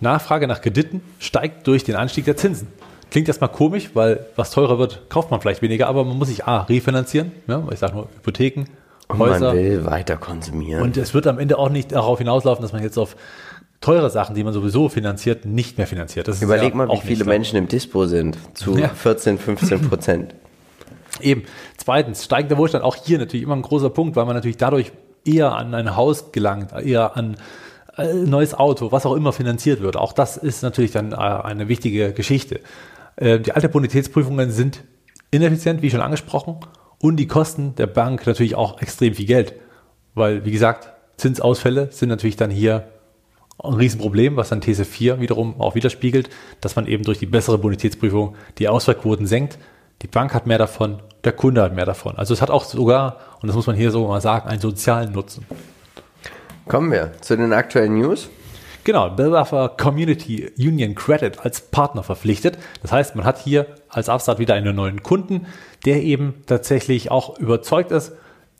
[0.00, 2.68] Nachfrage nach Krediten steigt durch den Anstieg der Zinsen.
[3.10, 6.44] Klingt erstmal komisch, weil was teurer wird, kauft man vielleicht weniger, aber man muss sich
[6.46, 8.66] A, refinanzieren, ja, ich sage nur Hypotheken,
[9.08, 9.48] Und Häuser.
[9.48, 10.82] man will weiter konsumieren.
[10.82, 13.16] Und es wird am Ende auch nicht darauf hinauslaufen, dass man jetzt auf
[13.80, 16.28] teure Sachen, die man sowieso finanziert, nicht mehr finanziert.
[16.28, 18.36] Das ist Überleg ja mal, wie auch viele Menschen im Dispo sind.
[18.54, 18.88] Zu Ja.
[18.88, 20.34] 14, 15 Prozent.
[21.20, 21.44] Eben.
[21.76, 24.92] Zweitens, steigender Wohlstand, auch hier natürlich immer ein großer Punkt, weil man natürlich dadurch
[25.24, 27.36] eher an ein Haus gelangt, eher an
[27.96, 29.96] äh, neues Auto, was auch immer finanziert wird.
[29.96, 32.60] Auch das ist natürlich dann äh, eine wichtige Geschichte.
[33.16, 34.84] Äh, die alte Bonitätsprüfungen sind
[35.30, 36.56] ineffizient, wie schon angesprochen,
[37.00, 39.54] und die Kosten der Bank natürlich auch extrem viel Geld.
[40.14, 42.88] Weil, wie gesagt, Zinsausfälle sind natürlich dann hier
[43.62, 46.30] ein Riesenproblem, was dann These 4 wiederum auch widerspiegelt,
[46.60, 49.58] dass man eben durch die bessere Bonitätsprüfung die Ausfallquoten senkt.
[50.02, 52.16] Die Bank hat mehr davon, der Kunde hat mehr davon.
[52.16, 55.12] Also es hat auch sogar, und das muss man hier so mal sagen, einen sozialen
[55.12, 55.44] Nutzen.
[56.68, 58.28] Kommen wir zu den aktuellen News.
[58.84, 62.58] Genau, Bellwether Community Union Credit als Partner verpflichtet.
[62.80, 65.46] Das heißt, man hat hier als Upstart wieder einen neuen Kunden,
[65.84, 68.12] der eben tatsächlich auch überzeugt ist.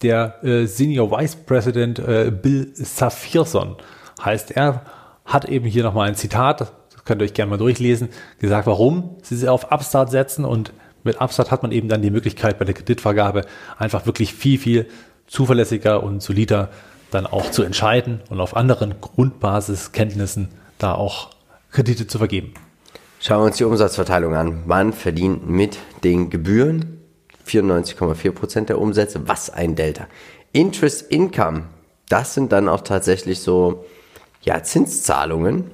[0.03, 3.76] Der äh, Senior Vice President äh, Bill Safirson
[4.25, 4.83] heißt er,
[5.25, 8.09] hat eben hier nochmal ein Zitat, das könnt ihr euch gerne mal durchlesen,
[8.39, 10.73] gesagt, warum sie auf Upstart setzen und
[11.05, 13.45] mit Upstart hat man eben dann die Möglichkeit bei der Kreditvergabe
[13.79, 14.89] einfach wirklich viel, viel
[15.27, 16.71] zuverlässiger und solider
[17.11, 20.49] dann auch zu entscheiden und auf anderen Grundbasiskenntnissen
[20.79, 21.31] da auch
[21.71, 22.55] Kredite zu vergeben.
[23.21, 24.66] Schauen wir uns die Umsatzverteilung an.
[24.66, 27.01] Man verdient mit den Gebühren
[27.47, 29.27] 94,4 Prozent der Umsätze.
[29.27, 30.07] Was ein Delta.
[30.53, 31.64] Interest Income,
[32.09, 33.85] das sind dann auch tatsächlich so,
[34.43, 35.70] ja, Zinszahlungen.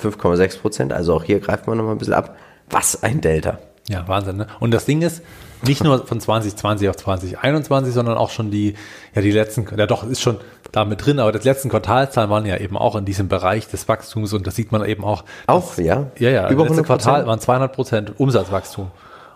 [0.00, 0.60] 5,6%.
[0.60, 0.92] Prozent.
[0.92, 2.36] Also auch hier greift man nochmal ein bisschen ab.
[2.70, 3.58] Was ein Delta.
[3.88, 4.36] Ja, Wahnsinn.
[4.36, 4.46] Ne?
[4.60, 5.22] Und das Ding ist,
[5.62, 8.74] nicht nur von 2020 auf 2021, sondern auch schon die,
[9.14, 10.36] ja, die letzten, ja doch, ist schon
[10.72, 13.88] da mit drin, aber die letzten Quartalzahlen waren ja eben auch in diesem Bereich des
[13.88, 15.24] Wachstums und das sieht man eben auch.
[15.46, 16.08] Auch, ja?
[16.18, 16.86] Ja, ja, Über das letzte 100%?
[16.86, 18.90] Quartal waren 200 Prozent Umsatzwachstum.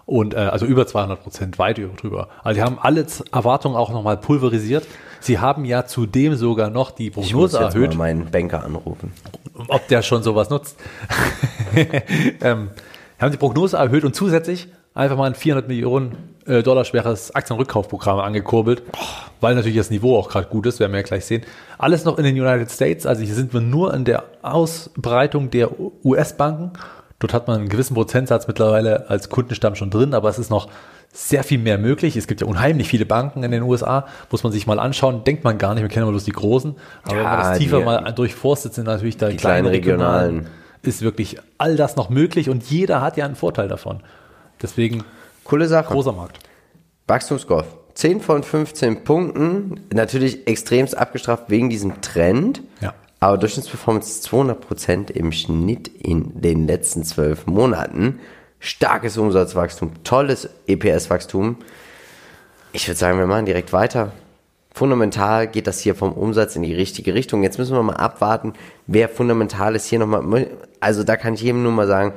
[0.04, 2.28] Und äh, also über 200 Prozent, weit über drüber.
[2.42, 4.86] Also die haben alle Erwartungen auch nochmal pulverisiert.
[5.22, 7.90] Sie haben ja zudem sogar noch die Ich muss Prognose jetzt erhöht.
[7.90, 9.12] mal meinen Banker anrufen.
[9.68, 10.76] ob der schon sowas nutzt.
[12.40, 12.70] ähm,
[13.20, 16.16] haben die Prognose erhöht und zusätzlich einfach mal ein 400 Millionen
[16.46, 18.82] äh, Dollar schweres Aktienrückkaufprogramm angekurbelt,
[19.40, 21.42] weil natürlich das Niveau auch gerade gut ist, werden wir ja gleich sehen.
[21.78, 25.70] Alles noch in den United States, also hier sind wir nur in der Ausbreitung der
[26.04, 26.72] US-Banken.
[27.20, 30.68] Dort hat man einen gewissen Prozentsatz mittlerweile als Kundenstamm schon drin, aber es ist noch
[31.14, 32.16] sehr viel mehr möglich.
[32.16, 35.24] Es gibt ja unheimlich viele Banken in den USA, muss man sich mal anschauen.
[35.24, 36.74] Denkt man gar nicht, wir kennen bloß die großen.
[37.04, 39.74] Aber wenn man Ja, das tiefer die- mal durchforstet, sind natürlich da die kleinen kleinen
[39.74, 40.56] regionalen, regionalen.
[40.82, 44.00] ist wirklich all das noch möglich und jeder hat ja einen Vorteil davon.
[44.62, 45.04] Deswegen
[45.44, 45.92] Coole Sache.
[45.92, 46.38] großer Markt.
[47.08, 47.66] Wachstumsgolf.
[47.94, 49.80] 10 von 15 Punkten.
[49.92, 52.62] Natürlich extremst abgestraft wegen diesem Trend.
[52.80, 52.94] Ja.
[53.20, 58.18] Aber Durchschnittsperformance 200% im Schnitt in den letzten zwölf Monaten.
[58.64, 61.56] Starkes Umsatzwachstum, tolles EPS-Wachstum.
[62.72, 64.12] Ich würde sagen, wir machen direkt weiter.
[64.72, 67.42] Fundamental geht das hier vom Umsatz in die richtige Richtung.
[67.42, 68.52] Jetzt müssen wir mal abwarten,
[68.86, 70.46] wer fundamental ist hier nochmal.
[70.78, 72.12] Also da kann ich jedem nur mal sagen,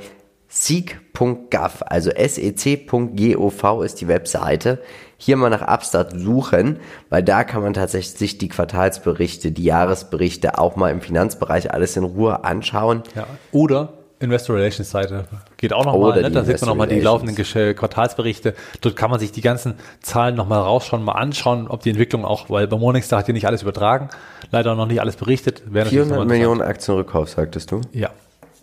[0.48, 4.84] seek.gov, also sec.gov ist die Webseite.
[5.18, 6.80] Hier mal nach Upstart suchen,
[7.10, 12.04] weil da kann man tatsächlich die Quartalsberichte, die Jahresberichte auch mal im Finanzbereich alles in
[12.04, 13.02] Ruhe anschauen.
[13.16, 13.26] Ja.
[13.52, 15.26] Oder Investor Relations Seite
[15.57, 16.21] geht auch nochmal.
[16.21, 16.32] Ne?
[16.32, 18.53] Da sieht man nochmal die laufenden Quartalsberichte.
[18.82, 22.49] Dort kann man sich die ganzen Zahlen nochmal rausschauen, mal anschauen, ob die Entwicklung auch,
[22.49, 24.09] weil bei Morningstar hat hier nicht alles übertragen,
[24.51, 25.63] leider noch nicht alles berichtet.
[25.65, 27.82] Wäre natürlich 400 nochmal Millionen Aktienrückkauf, sagtest du?
[27.91, 28.09] Ja.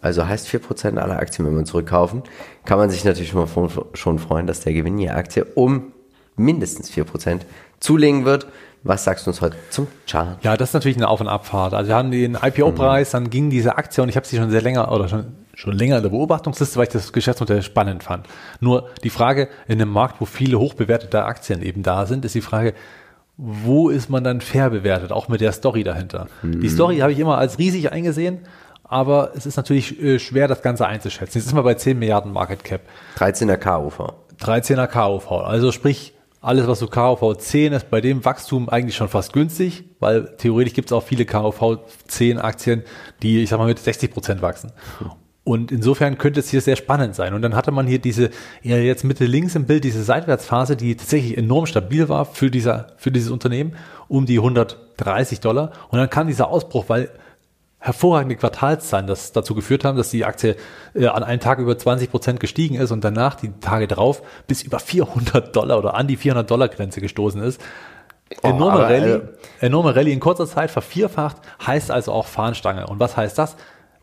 [0.00, 2.24] Also heißt 4% aller Aktien, wenn wir zurückkaufen,
[2.64, 5.92] kann man sich natürlich schon, mal schon freuen, dass der Gewinn je Aktie um
[6.36, 7.40] mindestens 4%
[7.78, 8.46] zulegen wird.
[8.84, 10.38] Was sagst du uns heute zum Chart?
[10.42, 11.72] Ja, das ist natürlich eine Auf- und Abfahrt.
[11.72, 14.60] Also wir haben den IPO-Preis, dann ging diese Aktie und ich habe sie schon sehr
[14.60, 18.26] länger oder schon, schon länger in der Beobachtungsliste, weil ich das Geschäftsmodell spannend fand.
[18.60, 22.40] Nur die Frage in einem Markt, wo viele hochbewertete Aktien eben da sind, ist die
[22.40, 22.74] Frage,
[23.36, 26.28] wo ist man dann fair bewertet, auch mit der Story dahinter.
[26.42, 28.40] Die Story habe ich immer als riesig eingesehen,
[28.84, 31.38] aber es ist natürlich äh, schwer, das Ganze einzuschätzen.
[31.38, 32.82] Jetzt sind wir bei 10 Milliarden Market Cap.
[33.16, 34.12] 13er KUV.
[34.42, 35.30] 13er KOV.
[35.30, 39.84] Also sprich, alles, was so KOV 10 ist, bei dem Wachstum eigentlich schon fast günstig,
[40.00, 41.78] weil theoretisch gibt es auch viele KOV
[42.08, 42.82] 10 Aktien,
[43.22, 44.72] die, ich sag mal, mit 60 Prozent wachsen.
[45.44, 47.34] Und insofern könnte es hier sehr spannend sein.
[47.34, 48.30] Und dann hatte man hier diese,
[48.62, 52.88] ja jetzt Mitte links im Bild, diese Seitwärtsphase, die tatsächlich enorm stabil war für, dieser,
[52.96, 53.74] für dieses Unternehmen,
[54.06, 55.72] um die 130 Dollar.
[55.90, 57.10] Und dann kam dieser Ausbruch, weil
[57.80, 60.54] hervorragende Quartalszahlen das dazu geführt haben, dass die Aktie
[60.94, 64.62] äh, an einem Tag über 20 Prozent gestiegen ist und danach die Tage drauf bis
[64.62, 67.60] über 400 Dollar oder an die 400 Dollar Grenze gestoßen ist.
[68.42, 69.22] Enorme aber, Rallye, also-
[69.60, 72.86] enorme Rallye in kurzer Zeit vervierfacht, heißt also auch Fahnenstange.
[72.86, 73.56] Und was heißt das?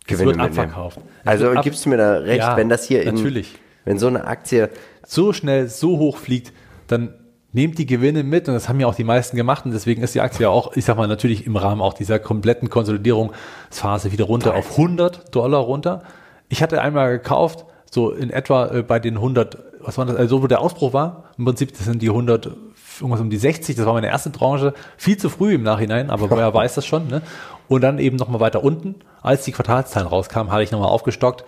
[0.10, 1.00] Gewinne wird abverkauft.
[1.24, 3.56] Es Also ab- gibst du mir da recht, Ja, wenn das hier in, natürlich.
[3.86, 4.70] wenn so eine Aktie,
[5.06, 6.54] so schnell, so hoch fliegt,
[6.88, 7.14] dann
[7.52, 10.14] nehmt die Gewinne mit und das haben ja auch die meisten gemacht und deswegen ist
[10.14, 14.26] die Aktie ja auch, ich sag mal, natürlich im Rahmen auch dieser kompletten Konsolidierungsphase wieder
[14.26, 16.04] runter auf 100 Dollar runter.
[16.50, 20.44] Ich hatte einmal gekauft, so in etwa äh, bei den 100, was war das, also
[20.44, 22.52] wo der Ausbruch war, im Prinzip das sind die 100,
[23.00, 26.30] irgendwas um die 60, das war meine erste Tranche, viel zu früh im Nachhinein, aber
[26.30, 27.22] woher weiß das schon, ne?
[27.70, 31.46] Und dann eben nochmal weiter unten, als die Quartalszahlen rauskamen, hatte ich nochmal aufgestockt.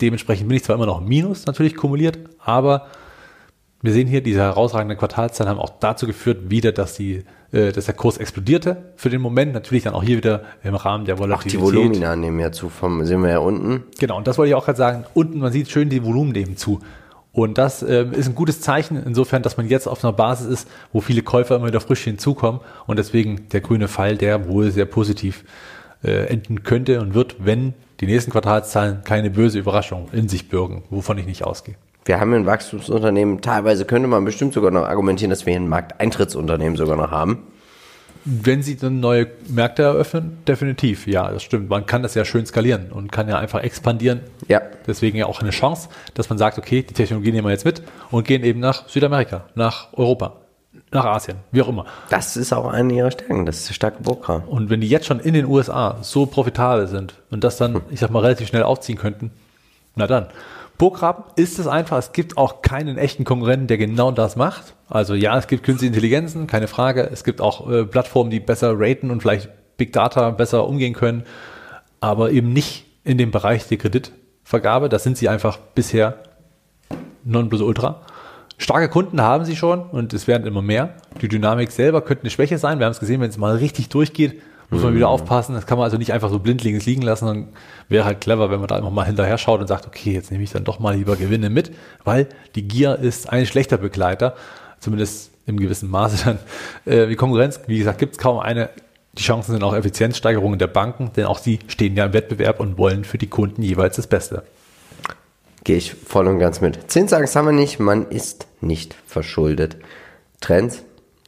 [0.00, 2.86] Dementsprechend bin ich zwar immer noch Minus natürlich kumuliert, aber
[3.82, 7.86] wir sehen hier, diese herausragenden Quartalszahlen haben auch dazu geführt, wieder, dass, die, äh, dass
[7.86, 9.54] der Kurs explodierte für den Moment.
[9.54, 11.60] Natürlich dann auch hier wieder im Rahmen der Volatilität.
[11.60, 13.84] Auch die Volumina nehmen ja zu, vom, sehen wir ja unten.
[13.98, 15.04] Genau, und das wollte ich auch gerade sagen.
[15.14, 16.80] Unten, man sieht schön die Volumen nehmen zu.
[17.36, 20.68] Und das äh, ist ein gutes Zeichen insofern, dass man jetzt auf einer Basis ist,
[20.94, 24.86] wo viele Käufer immer wieder frisch hinzukommen und deswegen der grüne Pfeil, der wohl sehr
[24.86, 25.44] positiv
[26.02, 30.84] äh, enden könnte und wird, wenn die nächsten Quartalszahlen keine böse Überraschung in sich bürgen,
[30.88, 31.74] wovon ich nicht ausgehe.
[32.06, 35.68] Wir haben ein Wachstumsunternehmen, teilweise könnte man bestimmt sogar noch argumentieren, dass wir hier ein
[35.68, 37.42] Markteintrittsunternehmen sogar noch haben.
[38.28, 41.70] Wenn sie dann neue Märkte eröffnen, definitiv, ja, das stimmt.
[41.70, 44.20] Man kann das ja schön skalieren und kann ja einfach expandieren.
[44.48, 44.60] Ja.
[44.84, 47.84] Deswegen ja auch eine Chance, dass man sagt, okay, die Technologie nehmen wir jetzt mit
[48.10, 50.38] und gehen eben nach Südamerika, nach Europa,
[50.90, 51.86] nach Asien, wie auch immer.
[52.10, 54.42] Das ist auch eine ihrer Stärken, das ist der starke Programm.
[54.48, 58.00] Und wenn die jetzt schon in den USA so profitabel sind und das dann, ich
[58.00, 59.30] sag mal, relativ schnell aufziehen könnten,
[59.94, 60.26] na dann.
[60.78, 61.98] Burggraben ist es einfach.
[61.98, 64.74] Es gibt auch keinen echten Konkurrenten, der genau das macht.
[64.88, 67.08] Also ja, es gibt künstliche Intelligenzen, keine Frage.
[67.12, 71.24] Es gibt auch äh, Plattformen, die besser raten und vielleicht Big Data besser umgehen können,
[72.00, 74.88] aber eben nicht in dem Bereich der Kreditvergabe.
[74.88, 76.18] Das sind sie einfach bisher
[77.24, 78.02] non plus ultra.
[78.58, 80.94] Starke Kunden haben sie schon und es werden immer mehr.
[81.20, 82.78] Die Dynamik selber könnte eine Schwäche sein.
[82.78, 84.40] Wir haben es gesehen, wenn es mal richtig durchgeht,
[84.70, 85.54] muss man wieder aufpassen.
[85.54, 87.26] Das kann man also nicht einfach so blindlings liegen lassen.
[87.26, 87.48] Dann
[87.88, 90.44] wäre halt clever, wenn man da einfach mal hinterher schaut und sagt, okay, jetzt nehme
[90.44, 91.72] ich dann doch mal lieber Gewinne mit,
[92.04, 94.34] weil die Gier ist ein schlechter Begleiter,
[94.80, 96.38] zumindest im gewissen Maße dann.
[96.84, 98.70] Äh, die Konkurrenz, wie gesagt, gibt es kaum eine.
[99.18, 102.78] Die Chancen sind auch Effizienzsteigerungen der Banken, denn auch sie stehen ja im Wettbewerb und
[102.78, 104.44] wollen für die Kunden jeweils das Beste.
[105.64, 106.90] Gehe ich voll und ganz mit.
[106.90, 109.76] Zinsangst haben wir nicht, man ist nicht verschuldet.
[110.40, 110.84] Trends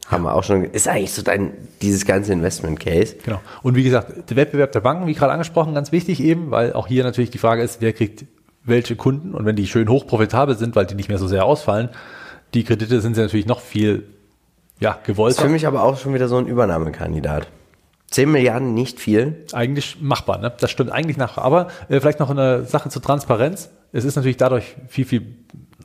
[0.09, 3.15] haben wir auch schon, ist eigentlich so dein, dieses ganze Investment Case.
[3.23, 3.39] Genau.
[3.61, 6.87] Und wie gesagt, der Wettbewerb der Banken, wie gerade angesprochen, ganz wichtig eben, weil auch
[6.87, 8.25] hier natürlich die Frage ist, wer kriegt
[8.63, 11.45] welche Kunden und wenn die schön hoch profitabel sind, weil die nicht mehr so sehr
[11.45, 11.89] ausfallen,
[12.55, 14.07] die Kredite sind sie natürlich noch viel,
[14.79, 15.35] ja, gewollt.
[15.35, 17.47] Ist für mich aber auch schon wieder so ein Übernahmekandidat.
[18.09, 19.45] 10 Milliarden nicht viel.
[19.53, 20.51] Eigentlich machbar, ne?
[20.59, 21.37] Das stimmt eigentlich nach.
[21.37, 23.69] Aber äh, vielleicht noch eine Sache zur Transparenz.
[23.91, 25.35] Es ist natürlich dadurch viel, viel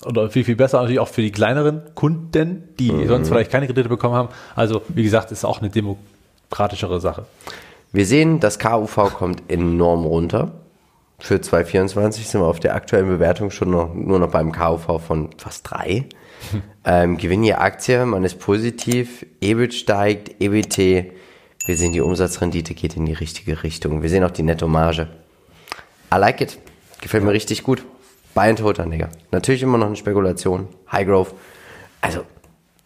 [0.04, 3.08] oder viel, viel besser natürlich auch für die kleineren Kunden, die mhm.
[3.08, 4.28] sonst vielleicht keine Kredite bekommen haben.
[4.54, 7.26] Also, wie gesagt, ist auch eine demokratischere Sache.
[7.92, 10.52] Wir sehen, das KUV kommt enorm runter.
[11.20, 15.30] Für 2024 sind wir auf der aktuellen Bewertung schon noch, nur noch beim KUV von
[15.38, 16.06] fast drei.
[16.50, 16.62] Hm.
[16.86, 21.12] Ähm, Gewinn je Aktie, man ist positiv, EBIT steigt, EBT,
[21.66, 24.02] wir sehen die Umsatzrendite geht in die richtige Richtung.
[24.02, 25.08] Wir sehen auch die Nettomarge.
[26.12, 26.58] I like it.
[27.00, 27.84] Gefällt mir richtig gut.
[28.34, 29.08] Buy and Hold, Digga.
[29.30, 30.68] Natürlich immer noch eine Spekulation.
[30.90, 31.34] High Growth.
[32.00, 32.24] Also,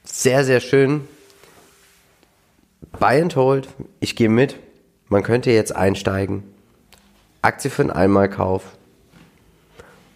[0.05, 1.09] sehr, sehr schön.
[3.01, 3.69] Buy and Hold.
[4.01, 4.57] Ich gehe mit.
[5.09, 6.45] Man könnte jetzt einsteigen.
[7.41, 8.77] Aktie für einen Einmalkauf.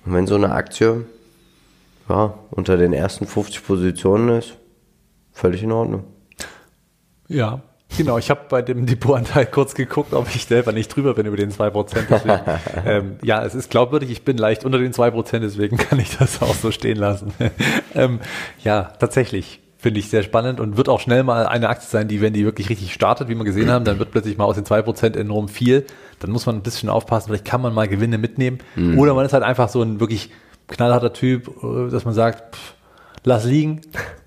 [0.05, 1.07] Und wenn so eine Aktie
[2.09, 4.57] ja, unter den ersten 50 Positionen ist,
[5.33, 6.05] völlig in Ordnung.
[7.29, 7.63] Ja,
[7.97, 11.37] Genau, ich habe bei dem Depotanteil kurz geguckt, ob ich selber nicht drüber bin über
[11.37, 12.41] den 2%.
[12.87, 16.41] ähm, ja, es ist glaubwürdig, ich bin leicht unter den 2%, deswegen kann ich das
[16.43, 17.33] auch so stehen lassen.
[17.95, 18.21] ähm,
[18.65, 22.21] ja, tatsächlich finde ich sehr spannend und wird auch schnell mal eine Aktie sein, die,
[22.21, 24.65] wenn die wirklich richtig startet, wie wir gesehen haben, dann wird plötzlich mal aus den
[24.65, 25.87] 2% enorm viel.
[26.21, 28.59] Dann muss man ein bisschen aufpassen, vielleicht kann man mal Gewinne mitnehmen.
[28.77, 28.97] Mhm.
[28.99, 30.31] Oder man ist halt einfach so ein wirklich
[30.69, 32.75] knallharter Typ, äh, dass man sagt, pff,
[33.25, 33.81] lass liegen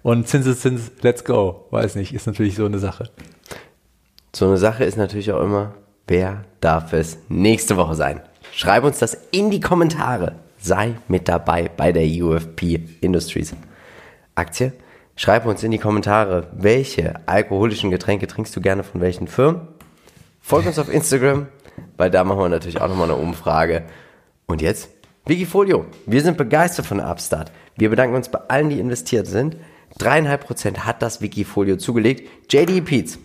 [0.03, 1.67] und Zinseszins, let's go.
[1.71, 3.09] Weiß nicht, ist natürlich so eine Sache.
[4.35, 5.75] So eine Sache ist natürlich auch immer,
[6.07, 8.19] wer darf es nächste Woche sein?
[8.51, 10.35] Schreib uns das in die Kommentare.
[10.59, 13.55] Sei mit dabei bei der UFP Industries
[14.35, 14.73] Aktie.
[15.15, 19.69] Schreib uns in die Kommentare, welche alkoholischen Getränke trinkst du gerne von welchen Firmen?
[20.41, 21.47] Folg uns auf Instagram,
[21.95, 23.83] weil da machen wir natürlich auch nochmal eine Umfrage.
[24.47, 24.89] Und jetzt
[25.25, 25.85] Wikifolio.
[26.07, 27.53] Wir sind begeistert von Upstart.
[27.77, 29.55] Wir bedanken uns bei allen, die investiert sind.
[29.97, 32.29] Dreieinhalb Prozent hat das Wikifolio zugelegt.
[32.51, 33.17] JD Peets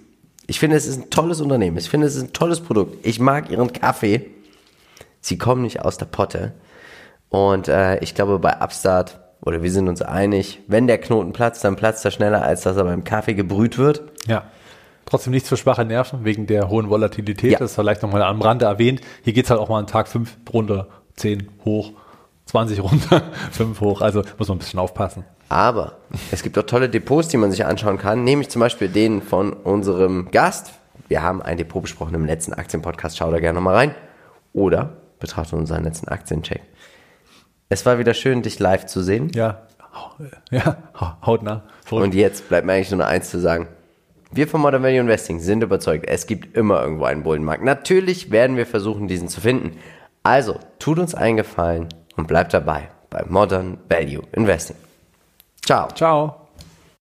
[0.50, 1.76] ich finde, es ist ein tolles Unternehmen.
[1.76, 3.06] Ich finde, es ist ein tolles Produkt.
[3.06, 4.26] Ich mag ihren Kaffee.
[5.20, 6.54] Sie kommen nicht aus der Potte.
[7.28, 11.62] Und äh, ich glaube, bei Upstart, oder wir sind uns einig, wenn der Knoten platzt,
[11.62, 14.02] dann platzt er schneller, als dass er beim Kaffee gebrüht wird.
[14.26, 14.42] Ja.
[15.06, 17.52] Trotzdem nichts für schwache Nerven wegen der hohen Volatilität.
[17.52, 17.58] Ja.
[17.60, 19.02] Das ist vielleicht nochmal am Rande erwähnt.
[19.22, 21.92] Hier geht's halt auch mal an Tag 5 runter, 10 hoch,
[22.46, 23.22] 20 runter,
[23.52, 24.00] 5 hoch.
[24.00, 25.22] Also muss man ein bisschen aufpassen.
[25.50, 25.96] Aber
[26.30, 29.52] es gibt auch tolle Depots, die man sich anschauen kann, nämlich zum Beispiel den von
[29.52, 30.72] unserem Gast.
[31.08, 33.94] Wir haben ein Depot besprochen im letzten Aktienpodcast, schau da gerne nochmal rein.
[34.52, 36.62] Oder betrachte unseren letzten Aktiencheck.
[37.68, 39.28] Es war wieder schön, dich live zu sehen.
[39.34, 39.66] Ja,
[40.52, 40.76] ja,
[41.26, 41.64] hautnah.
[41.84, 42.04] Verrückt.
[42.04, 43.66] Und jetzt bleibt mir eigentlich nur noch eins zu sagen.
[44.30, 47.64] Wir von Modern Value Investing sind überzeugt, es gibt immer irgendwo einen Bullenmarkt.
[47.64, 49.76] Natürlich werden wir versuchen, diesen zu finden.
[50.22, 54.76] Also, tut uns einen Gefallen und bleibt dabei bei Modern Value Investing.
[55.60, 55.88] Ciao.
[55.94, 56.49] Ciao.